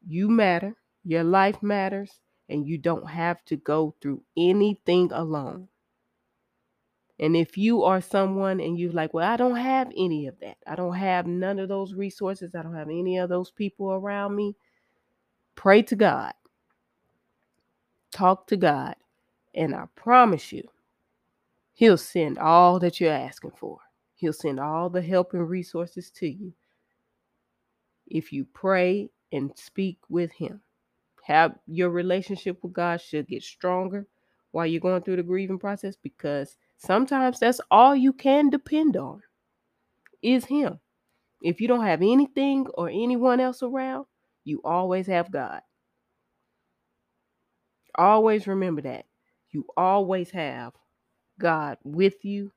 you 0.07 0.29
matter, 0.29 0.77
your 1.03 1.25
life 1.25 1.63
matters, 1.63 2.21
and 2.51 2.67
you 2.67 2.77
don't 2.77 3.09
have 3.09 3.43
to 3.47 3.57
go 3.57 3.95
through 4.03 4.23
anything 4.37 5.11
alone. 5.13 5.69
And 7.19 7.35
if 7.35 7.57
you 7.57 7.83
are 7.83 8.01
someone 8.01 8.61
and 8.61 8.79
you're 8.79 8.93
like, 8.93 9.15
well, 9.15 9.31
I 9.31 9.37
don't 9.37 9.57
have 9.57 9.91
any 9.97 10.27
of 10.27 10.39
that, 10.41 10.59
I 10.67 10.75
don't 10.75 10.95
have 10.95 11.27
none 11.27 11.59
of 11.59 11.69
those 11.69 11.95
resources, 11.95 12.55
I 12.55 12.63
don't 12.63 12.75
have 12.75 12.89
any 12.89 13.19
of 13.19 13.29
those 13.29 13.51
people 13.51 13.93
around 13.93 14.37
me, 14.37 14.55
pray 15.55 15.83
to 15.83 15.97
God. 15.97 16.33
Talk 18.13 18.47
to 18.49 18.57
God. 18.57 18.97
And 19.55 19.75
I 19.75 19.87
promise 19.95 20.53
you, 20.53 20.69
He'll 21.73 21.99
send 21.99 22.39
all 22.39 22.79
that 22.81 23.01
you're 23.01 23.13
asking 23.13 23.53
for. 23.57 23.79
He'll 24.15 24.33
send 24.33 24.59
all 24.59 24.89
the 24.89 25.03
help 25.03 25.35
and 25.35 25.49
resources 25.49 26.11
to 26.13 26.29
you 26.29 26.53
if 28.07 28.33
you 28.33 28.47
pray 28.55 29.11
and 29.33 29.53
speak 29.57 29.99
with 30.09 30.33
Him. 30.33 30.61
Have 31.25 31.59
your 31.67 31.91
relationship 31.91 32.63
with 32.63 32.73
God 32.73 33.01
should 33.01 33.27
get 33.27 33.43
stronger 33.43 34.07
while 34.53 34.67
you're 34.67 34.81
going 34.81 35.03
through 35.03 35.17
the 35.17 35.23
grieving 35.23 35.59
process 35.59 35.97
because 35.97 36.57
sometimes 36.79 37.41
that's 37.41 37.61
all 37.71 37.97
you 37.97 38.13
can 38.13 38.51
depend 38.51 38.97
on 38.97 39.23
is 40.23 40.45
Him. 40.47 40.81
If 41.43 41.61
you 41.61 41.69
don't 41.69 41.85
have 41.85 42.03
anything 42.03 42.67
or 42.75 42.89
anyone 42.89 43.41
else 43.41 43.63
around, 43.63 44.07
you 44.45 44.61
always 44.65 45.07
have 45.07 45.31
God. 45.31 45.63
Always 47.97 48.47
remember 48.47 48.83
that. 48.83 49.07
You 49.51 49.67
always 49.77 50.31
have 50.31 50.73
God 51.41 51.79
with 51.85 52.25
you 52.25 52.53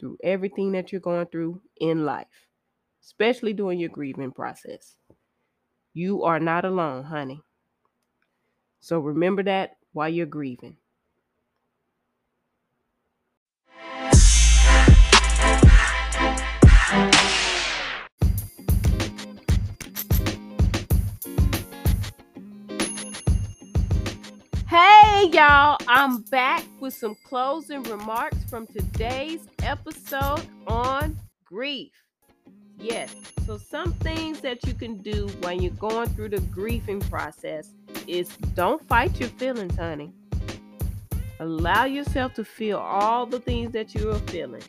through 0.00 0.18
everything 0.24 0.72
that 0.72 0.92
you're 0.92 1.00
going 1.00 1.26
through 1.26 1.62
in 1.80 2.04
life, 2.04 2.26
especially 3.02 3.52
during 3.52 3.78
your 3.80 3.90
grieving 3.90 4.32
process. 4.32 4.96
You 5.94 6.24
are 6.24 6.40
not 6.40 6.64
alone, 6.64 7.04
honey. 7.04 7.42
So 8.80 8.98
remember 8.98 9.42
that 9.44 9.76
while 9.92 10.08
you're 10.08 10.26
grieving. 10.26 10.76
Hey 25.22 25.28
y'all, 25.28 25.76
I'm 25.86 26.22
back 26.22 26.64
with 26.80 26.94
some 26.94 27.14
closing 27.22 27.84
remarks 27.84 28.38
from 28.50 28.66
today's 28.66 29.46
episode 29.62 30.44
on 30.66 31.16
grief. 31.44 31.92
Yes, 32.76 33.14
so 33.46 33.56
some 33.56 33.92
things 33.92 34.40
that 34.40 34.66
you 34.66 34.74
can 34.74 34.96
do 34.96 35.28
when 35.42 35.62
you're 35.62 35.74
going 35.74 36.08
through 36.08 36.30
the 36.30 36.40
grieving 36.40 36.98
process 37.02 37.72
is 38.08 38.36
don't 38.56 38.84
fight 38.88 39.20
your 39.20 39.28
feelings, 39.28 39.76
honey. 39.76 40.12
Allow 41.38 41.84
yourself 41.84 42.34
to 42.34 42.44
feel 42.44 42.78
all 42.78 43.24
the 43.24 43.38
things 43.38 43.70
that 43.74 43.94
you 43.94 44.10
are 44.10 44.18
feeling. 44.18 44.64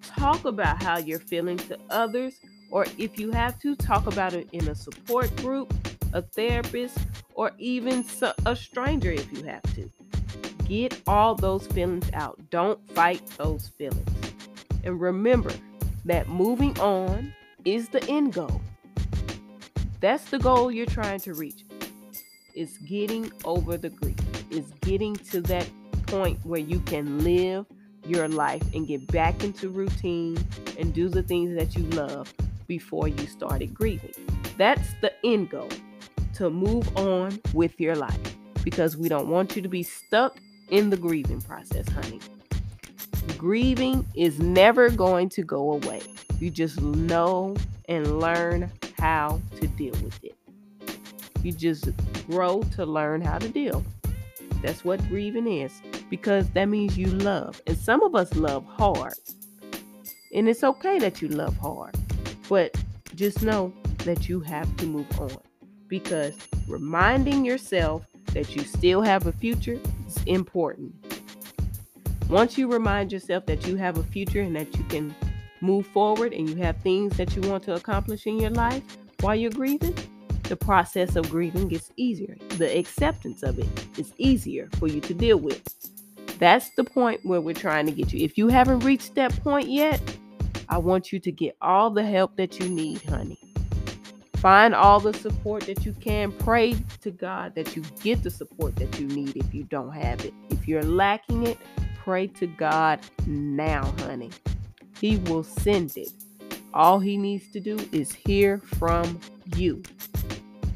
Talk 0.00 0.46
about 0.46 0.82
how 0.82 0.96
you're 0.96 1.18
feeling 1.18 1.58
to 1.58 1.78
others, 1.90 2.40
or 2.70 2.86
if 2.96 3.18
you 3.18 3.32
have 3.32 3.58
to, 3.58 3.76
talk 3.76 4.06
about 4.06 4.32
it 4.32 4.48
in 4.52 4.66
a 4.66 4.74
support 4.74 5.36
group, 5.36 5.74
a 6.12 6.22
therapist, 6.22 6.98
or 7.34 7.52
even 7.58 8.04
a 8.46 8.56
stranger 8.56 9.10
if 9.10 9.32
you 9.32 9.44
have 9.44 9.62
to. 9.74 9.90
Get 10.66 11.00
all 11.06 11.34
those 11.34 11.66
feelings 11.68 12.10
out. 12.12 12.38
Don't 12.50 12.78
fight 12.90 13.26
those 13.36 13.68
feelings. 13.78 14.08
And 14.84 15.00
remember, 15.00 15.52
that 16.04 16.28
moving 16.28 16.78
on 16.80 17.32
is 17.64 17.88
the 17.88 18.02
end 18.08 18.34
goal. 18.34 18.60
That's 20.00 20.24
the 20.30 20.38
goal 20.38 20.70
you're 20.70 20.86
trying 20.86 21.20
to 21.20 21.34
reach. 21.34 21.64
It's 22.54 22.78
getting 22.78 23.30
over 23.44 23.76
the 23.76 23.90
grief. 23.90 24.16
It's 24.50 24.70
getting 24.80 25.16
to 25.16 25.40
that 25.42 25.68
point 26.06 26.38
where 26.44 26.60
you 26.60 26.80
can 26.80 27.22
live 27.22 27.66
your 28.06 28.28
life 28.28 28.62
and 28.74 28.86
get 28.86 29.06
back 29.08 29.44
into 29.44 29.68
routine 29.68 30.38
and 30.78 30.92
do 30.94 31.08
the 31.08 31.22
things 31.22 31.54
that 31.56 31.76
you 31.76 31.84
love 31.90 32.32
before 32.66 33.08
you 33.08 33.26
started 33.26 33.74
grieving. 33.74 34.14
That's 34.56 34.88
the 35.00 35.12
end 35.24 35.50
goal 35.50 35.68
to 36.40 36.48
move 36.48 36.96
on 36.96 37.38
with 37.52 37.78
your 37.78 37.94
life 37.94 38.18
because 38.64 38.96
we 38.96 39.10
don't 39.10 39.28
want 39.28 39.54
you 39.54 39.60
to 39.60 39.68
be 39.68 39.82
stuck 39.82 40.38
in 40.70 40.88
the 40.88 40.96
grieving 40.96 41.38
process, 41.42 41.86
honey. 41.90 42.18
Grieving 43.36 44.06
is 44.14 44.38
never 44.38 44.88
going 44.88 45.28
to 45.28 45.42
go 45.42 45.72
away. 45.72 46.00
You 46.38 46.50
just 46.50 46.80
know 46.80 47.54
and 47.90 48.20
learn 48.20 48.72
how 48.98 49.38
to 49.60 49.66
deal 49.66 49.92
with 50.02 50.18
it. 50.24 50.34
You 51.42 51.52
just 51.52 51.90
grow 52.26 52.62
to 52.74 52.86
learn 52.86 53.20
how 53.20 53.36
to 53.36 53.48
deal. 53.50 53.84
That's 54.62 54.82
what 54.82 55.06
grieving 55.10 55.46
is 55.46 55.82
because 56.08 56.48
that 56.52 56.70
means 56.70 56.96
you 56.96 57.08
love. 57.08 57.60
And 57.66 57.76
some 57.76 58.02
of 58.02 58.14
us 58.14 58.34
love 58.34 58.64
hard. 58.64 59.12
And 60.34 60.48
it's 60.48 60.64
okay 60.64 60.98
that 61.00 61.20
you 61.20 61.28
love 61.28 61.58
hard. 61.58 61.94
But 62.48 62.74
just 63.14 63.42
know 63.42 63.74
that 64.06 64.26
you 64.26 64.40
have 64.40 64.74
to 64.78 64.86
move 64.86 65.20
on 65.20 65.36
because 65.90 66.34
reminding 66.66 67.44
yourself 67.44 68.06
that 68.32 68.54
you 68.56 68.62
still 68.62 69.02
have 69.02 69.26
a 69.26 69.32
future 69.32 69.78
is 70.06 70.22
important. 70.24 70.94
Once 72.28 72.56
you 72.56 72.68
remind 72.68 73.12
yourself 73.12 73.44
that 73.46 73.66
you 73.66 73.76
have 73.76 73.98
a 73.98 74.04
future 74.04 74.40
and 74.40 74.54
that 74.54 74.74
you 74.76 74.84
can 74.84 75.14
move 75.60 75.84
forward 75.88 76.32
and 76.32 76.48
you 76.48 76.56
have 76.56 76.76
things 76.78 77.16
that 77.16 77.34
you 77.34 77.42
want 77.42 77.64
to 77.64 77.74
accomplish 77.74 78.26
in 78.26 78.38
your 78.38 78.50
life 78.50 78.82
while 79.20 79.34
you're 79.34 79.50
grieving, 79.50 79.94
the 80.44 80.56
process 80.56 81.16
of 81.16 81.28
grieving 81.28 81.68
gets 81.68 81.90
easier. 81.96 82.36
The 82.56 82.78
acceptance 82.78 83.42
of 83.42 83.58
it 83.58 83.68
is 83.98 84.12
easier 84.16 84.68
for 84.78 84.86
you 84.86 85.00
to 85.00 85.12
deal 85.12 85.38
with. 85.38 85.62
That's 86.38 86.70
the 86.76 86.84
point 86.84 87.20
where 87.24 87.40
we're 87.40 87.54
trying 87.54 87.86
to 87.86 87.92
get 87.92 88.12
you. 88.12 88.24
If 88.24 88.38
you 88.38 88.48
haven't 88.48 88.80
reached 88.80 89.16
that 89.16 89.32
point 89.42 89.68
yet, 89.68 90.00
I 90.68 90.78
want 90.78 91.12
you 91.12 91.18
to 91.18 91.32
get 91.32 91.56
all 91.60 91.90
the 91.90 92.04
help 92.04 92.36
that 92.36 92.58
you 92.60 92.68
need, 92.68 93.02
honey. 93.02 93.49
Find 94.40 94.74
all 94.74 95.00
the 95.00 95.12
support 95.12 95.64
that 95.64 95.84
you 95.84 95.92
can. 95.92 96.32
Pray 96.32 96.74
to 97.02 97.10
God 97.10 97.54
that 97.56 97.76
you 97.76 97.82
get 98.02 98.22
the 98.22 98.30
support 98.30 98.74
that 98.76 98.98
you 98.98 99.06
need 99.06 99.36
if 99.36 99.52
you 99.52 99.64
don't 99.64 99.92
have 99.92 100.24
it. 100.24 100.32
If 100.48 100.66
you're 100.66 100.82
lacking 100.82 101.46
it, 101.46 101.58
pray 101.98 102.28
to 102.28 102.46
God 102.46 103.00
now, 103.26 103.84
honey. 103.98 104.30
He 104.98 105.18
will 105.18 105.44
send 105.44 105.94
it. 105.98 106.08
All 106.72 107.00
he 107.00 107.18
needs 107.18 107.52
to 107.52 107.60
do 107.60 107.78
is 107.92 108.12
hear 108.12 108.58
from 108.58 109.20
you. 109.56 109.82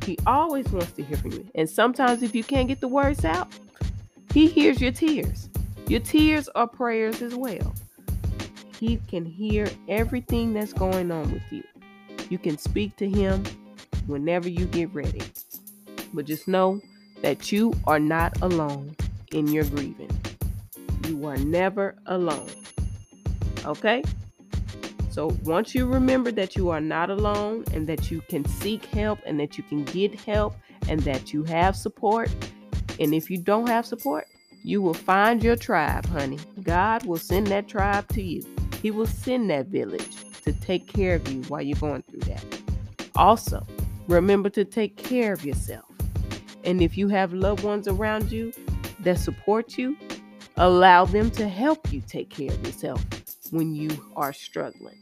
He 0.05 0.19
always 0.27 0.69
wants 0.69 0.93
to 0.93 1.03
hear 1.03 1.17
from 1.17 1.33
you. 1.33 1.49
And 1.55 1.69
sometimes, 1.69 2.23
if 2.23 2.35
you 2.35 2.45
can't 2.45 2.69
get 2.69 2.83
the 2.83 2.89
words 2.89 3.25
out, 3.25 3.49
he 4.35 4.47
hears 4.47 4.79
your 4.79 4.93
tears. 4.93 5.49
Your 5.89 6.01
tears 6.01 6.51
are 6.55 6.67
prayers 6.67 7.23
as 7.23 7.35
well. 7.35 7.75
He 8.79 8.99
can 9.09 9.25
hear 9.25 9.69
everything 9.89 10.53
that's 10.53 10.75
going 10.75 11.11
on 11.11 11.33
with 11.33 11.51
you. 11.51 11.63
You 12.35 12.39
can 12.39 12.59
speak 12.59 12.97
to 12.97 13.09
him 13.09 13.45
whenever 14.09 14.49
you 14.49 14.67
get 14.67 14.93
ready. 14.93 15.23
But 16.13 16.25
just 16.25 16.49
know 16.49 16.81
that 17.23 17.53
you 17.53 17.73
are 17.87 18.01
not 18.01 18.43
alone 18.43 18.97
in 19.31 19.47
your 19.47 19.63
grieving. 19.63 20.11
You 21.07 21.29
are 21.29 21.37
never 21.37 21.95
alone. 22.07 22.51
Okay? 23.65 24.03
So 25.11 25.29
once 25.45 25.77
you 25.77 25.87
remember 25.87 26.33
that 26.33 26.57
you 26.57 26.71
are 26.71 26.81
not 26.81 27.09
alone 27.09 27.67
and 27.73 27.87
that 27.87 28.11
you 28.11 28.21
can 28.23 28.45
seek 28.45 28.85
help 28.87 29.21
and 29.25 29.39
that 29.39 29.57
you 29.57 29.63
can 29.63 29.85
get 29.85 30.19
help 30.19 30.57
and 30.89 30.99
that 31.03 31.33
you 31.33 31.45
have 31.45 31.77
support, 31.77 32.35
and 32.99 33.15
if 33.15 33.31
you 33.31 33.39
don't 33.39 33.69
have 33.69 33.87
support, 33.87 34.27
you 34.65 34.83
will 34.83 34.93
find 34.93 35.41
your 35.41 35.55
tribe, 35.55 36.05
honey. 36.07 36.41
God 36.65 37.07
will 37.07 37.17
send 37.17 37.47
that 37.47 37.69
tribe 37.69 38.09
to 38.09 38.21
you. 38.21 38.43
He 38.83 38.91
will 38.91 39.07
send 39.07 39.51
that 39.51 39.67
village 39.67 40.24
to 40.45 40.53
take 40.53 40.87
care 40.87 41.17
of 41.17 41.29
you 41.29 41.43
while 41.43 41.63
you're 41.63 41.79
going 41.79 42.03
through 42.03 42.21
that. 42.21 42.45
Also, 43.17 43.67
remember 44.09 44.49
to 44.51 44.65
take 44.65 44.97
care 44.97 45.33
of 45.33 45.45
yourself. 45.45 45.85
And 46.65 46.81
if 46.81 46.97
you 46.97 47.09
have 47.09 47.33
loved 47.33 47.63
ones 47.63 47.89
around 47.89 48.33
you 48.33 48.53
that 49.01 49.19
support 49.19 49.77
you, 49.77 49.97
allow 50.57 51.05
them 51.05 51.31
to 51.33 51.49
help 51.49 51.93
you 51.93 52.01
take 52.01 52.31
care 52.31 52.51
of 52.51 52.67
yourself 52.67 53.05
when 53.51 53.75
you 53.75 53.91
are 54.17 54.33
struggling. 54.33 54.99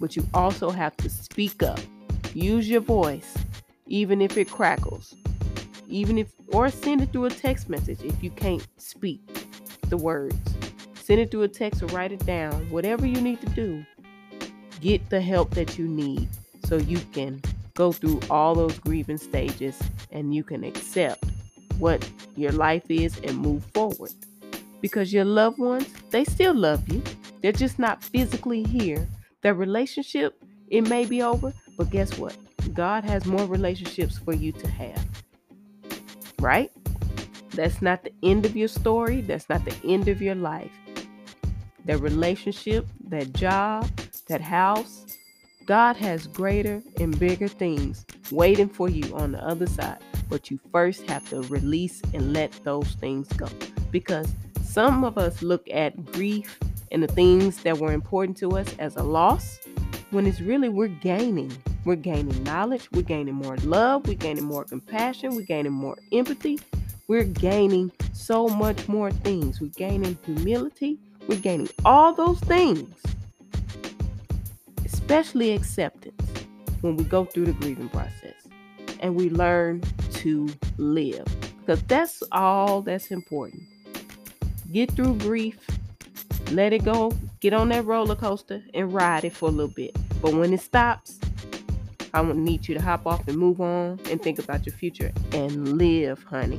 But 0.00 0.16
you 0.16 0.26
also 0.34 0.70
have 0.70 0.96
to 0.98 1.08
speak 1.08 1.62
up. 1.62 1.80
Use 2.34 2.68
your 2.68 2.80
voice, 2.80 3.36
even 3.86 4.20
if 4.20 4.36
it 4.36 4.50
crackles. 4.50 5.14
Even 5.88 6.16
if, 6.18 6.32
or 6.48 6.70
send 6.70 7.02
it 7.02 7.12
through 7.12 7.26
a 7.26 7.30
text 7.30 7.68
message 7.68 8.02
if 8.02 8.22
you 8.22 8.30
can't 8.30 8.66
speak 8.78 9.20
the 9.88 9.96
words. 9.96 10.36
Send 10.94 11.20
it 11.20 11.30
through 11.30 11.42
a 11.42 11.48
text 11.48 11.82
or 11.82 11.86
write 11.86 12.12
it 12.12 12.24
down. 12.24 12.70
Whatever 12.70 13.06
you 13.06 13.20
need 13.20 13.40
to 13.42 13.48
do, 13.50 13.84
get 14.82 15.08
the 15.10 15.20
help 15.20 15.52
that 15.52 15.78
you 15.78 15.86
need 15.86 16.28
so 16.64 16.76
you 16.76 16.98
can 17.12 17.40
go 17.74 17.92
through 17.92 18.20
all 18.28 18.54
those 18.54 18.78
grieving 18.80 19.16
stages 19.16 19.80
and 20.10 20.34
you 20.34 20.42
can 20.42 20.64
accept 20.64 21.24
what 21.78 22.06
your 22.36 22.52
life 22.52 22.90
is 22.90 23.18
and 23.20 23.38
move 23.38 23.64
forward. 23.72 24.12
Because 24.80 25.12
your 25.12 25.24
loved 25.24 25.58
ones, 25.58 25.88
they 26.10 26.24
still 26.24 26.54
love 26.54 26.86
you. 26.92 27.00
They're 27.40 27.52
just 27.52 27.78
not 27.78 28.02
physically 28.02 28.64
here. 28.64 29.08
Their 29.42 29.54
relationship, 29.54 30.42
it 30.68 30.82
may 30.88 31.06
be 31.06 31.22
over, 31.22 31.52
but 31.78 31.90
guess 31.90 32.18
what? 32.18 32.36
God 32.74 33.04
has 33.04 33.24
more 33.24 33.46
relationships 33.46 34.18
for 34.18 34.34
you 34.34 34.50
to 34.52 34.68
have. 34.68 35.06
Right? 36.40 36.72
That's 37.50 37.80
not 37.80 38.02
the 38.02 38.12
end 38.24 38.44
of 38.44 38.56
your 38.56 38.68
story. 38.68 39.20
That's 39.20 39.48
not 39.48 39.64
the 39.64 39.76
end 39.84 40.08
of 40.08 40.20
your 40.20 40.34
life 40.34 40.70
that 41.84 41.98
relationship, 41.98 42.86
that 43.08 43.32
job, 43.32 43.88
that 44.32 44.40
house. 44.40 45.04
God 45.66 45.94
has 45.96 46.26
greater 46.26 46.82
and 46.98 47.16
bigger 47.18 47.48
things 47.48 48.06
waiting 48.30 48.68
for 48.68 48.88
you 48.88 49.14
on 49.14 49.32
the 49.32 49.46
other 49.46 49.66
side. 49.66 49.98
But 50.30 50.50
you 50.50 50.58
first 50.72 51.02
have 51.02 51.28
to 51.28 51.42
release 51.42 52.00
and 52.14 52.32
let 52.32 52.50
those 52.64 52.92
things 52.92 53.28
go. 53.34 53.46
Because 53.90 54.26
some 54.64 55.04
of 55.04 55.18
us 55.18 55.42
look 55.42 55.68
at 55.70 56.06
grief 56.12 56.58
and 56.90 57.02
the 57.02 57.08
things 57.08 57.62
that 57.62 57.76
were 57.76 57.92
important 57.92 58.38
to 58.38 58.56
us 58.56 58.74
as 58.78 58.96
a 58.96 59.02
loss 59.02 59.58
when 60.10 60.26
it's 60.26 60.40
really 60.40 60.70
we're 60.70 60.88
gaining. 60.88 61.52
We're 61.84 61.96
gaining 61.96 62.42
knowledge, 62.42 62.88
we're 62.92 63.02
gaining 63.02 63.34
more 63.34 63.56
love, 63.58 64.06
we're 64.06 64.14
gaining 64.14 64.44
more 64.44 64.64
compassion, 64.64 65.34
we're 65.34 65.42
gaining 65.42 65.72
more 65.72 65.98
empathy, 66.12 66.60
we're 67.08 67.24
gaining 67.24 67.92
so 68.12 68.48
much 68.48 68.88
more 68.88 69.10
things. 69.10 69.60
We're 69.60 69.76
gaining 69.76 70.16
humility, 70.24 70.98
we're 71.28 71.40
gaining 71.40 71.68
all 71.84 72.14
those 72.14 72.40
things, 72.40 72.94
especially 75.02 75.50
acceptance 75.50 76.22
when 76.80 76.96
we 76.96 77.02
go 77.02 77.24
through 77.24 77.44
the 77.44 77.52
grieving 77.54 77.88
process 77.88 78.46
and 79.00 79.16
we 79.16 79.28
learn 79.30 79.82
to 80.12 80.48
live 80.78 81.26
because 81.58 81.82
that's 81.82 82.22
all 82.30 82.82
that's 82.82 83.10
important. 83.10 83.62
Get 84.70 84.92
through 84.92 85.16
grief, 85.16 85.58
let 86.52 86.72
it 86.72 86.84
go, 86.84 87.12
get 87.40 87.52
on 87.52 87.68
that 87.70 87.84
roller 87.84 88.14
coaster 88.14 88.62
and 88.74 88.94
ride 88.94 89.24
it 89.24 89.32
for 89.32 89.48
a 89.48 89.52
little 89.52 89.74
bit. 89.74 89.96
But 90.22 90.34
when 90.34 90.52
it 90.52 90.60
stops, 90.60 91.18
I 92.14 92.22
need 92.22 92.68
you 92.68 92.74
to 92.76 92.80
hop 92.80 93.04
off 93.04 93.26
and 93.26 93.36
move 93.36 93.60
on 93.60 93.98
and 94.08 94.22
think 94.22 94.38
about 94.38 94.64
your 94.64 94.74
future 94.74 95.12
and 95.32 95.78
live, 95.78 96.22
honey. 96.22 96.58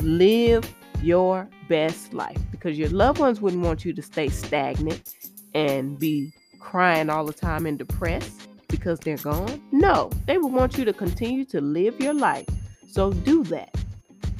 Live 0.00 0.70
your 1.02 1.48
best 1.68 2.12
life 2.12 2.38
because 2.50 2.78
your 2.78 2.90
loved 2.90 3.18
ones 3.18 3.40
wouldn't 3.40 3.64
want 3.64 3.86
you 3.86 3.94
to 3.94 4.02
stay 4.02 4.28
stagnant 4.28 5.14
and 5.54 5.98
be 5.98 6.32
crying 6.60 7.10
all 7.10 7.24
the 7.24 7.32
time 7.32 7.66
and 7.66 7.78
depressed 7.78 8.48
because 8.68 9.00
they're 9.00 9.16
gone. 9.16 9.60
No, 9.72 10.10
they 10.26 10.38
will 10.38 10.50
want 10.50 10.78
you 10.78 10.84
to 10.84 10.92
continue 10.92 11.44
to 11.46 11.60
live 11.60 12.00
your 12.00 12.14
life. 12.14 12.46
So 12.88 13.12
do 13.12 13.42
that. 13.44 13.74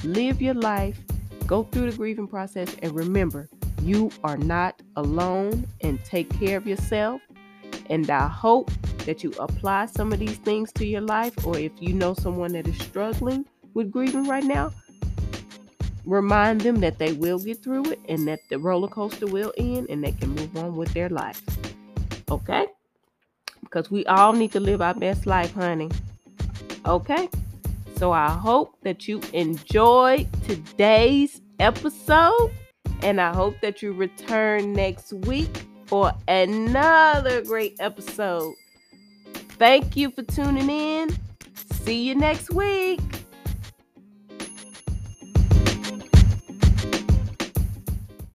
Live 0.03 0.41
your 0.41 0.53
life, 0.53 0.97
go 1.45 1.63
through 1.63 1.91
the 1.91 1.97
grieving 1.97 2.27
process, 2.27 2.75
and 2.81 2.95
remember, 2.95 3.49
you 3.81 4.11
are 4.23 4.37
not 4.37 4.81
alone 4.95 5.67
and 5.81 6.03
take 6.03 6.29
care 6.39 6.57
of 6.57 6.65
yourself. 6.65 7.21
And 7.89 8.09
I 8.09 8.27
hope 8.27 8.71
that 9.05 9.23
you 9.23 9.31
apply 9.39 9.87
some 9.87 10.13
of 10.13 10.19
these 10.19 10.37
things 10.37 10.71
to 10.73 10.85
your 10.85 11.01
life, 11.01 11.45
or 11.45 11.57
if 11.57 11.71
you 11.79 11.93
know 11.93 12.13
someone 12.13 12.53
that 12.53 12.67
is 12.67 12.77
struggling 12.79 13.45
with 13.73 13.91
grieving 13.91 14.27
right 14.27 14.43
now, 14.43 14.71
remind 16.05 16.61
them 16.61 16.79
that 16.79 16.97
they 16.97 17.13
will 17.13 17.39
get 17.39 17.63
through 17.63 17.91
it 17.91 17.99
and 18.07 18.27
that 18.27 18.39
the 18.49 18.57
roller 18.57 18.87
coaster 18.87 19.27
will 19.27 19.53
end 19.57 19.87
and 19.89 20.03
they 20.03 20.11
can 20.11 20.29
move 20.29 20.55
on 20.57 20.75
with 20.75 20.93
their 20.93 21.09
life. 21.09 21.41
Okay? 22.31 22.65
Because 23.61 23.91
we 23.91 24.05
all 24.05 24.33
need 24.33 24.53
to 24.53 24.59
live 24.59 24.81
our 24.81 24.93
best 24.93 25.25
life, 25.25 25.53
honey. 25.53 25.91
Okay? 26.85 27.29
So 27.97 28.11
I 28.11 28.29
hope 28.29 28.77
that 28.83 29.07
you 29.07 29.21
enjoyed 29.33 30.27
today's 30.43 31.41
episode 31.59 32.51
and 33.03 33.19
I 33.19 33.33
hope 33.33 33.55
that 33.61 33.81
you 33.81 33.91
return 33.93 34.73
next 34.73 35.11
week 35.13 35.65
for 35.85 36.13
another 36.27 37.43
great 37.43 37.75
episode. 37.79 38.55
Thank 39.59 39.97
you 39.97 40.09
for 40.09 40.23
tuning 40.23 40.69
in. 40.69 41.15
See 41.83 42.01
you 42.01 42.15
next 42.15 42.51
week. 42.51 43.01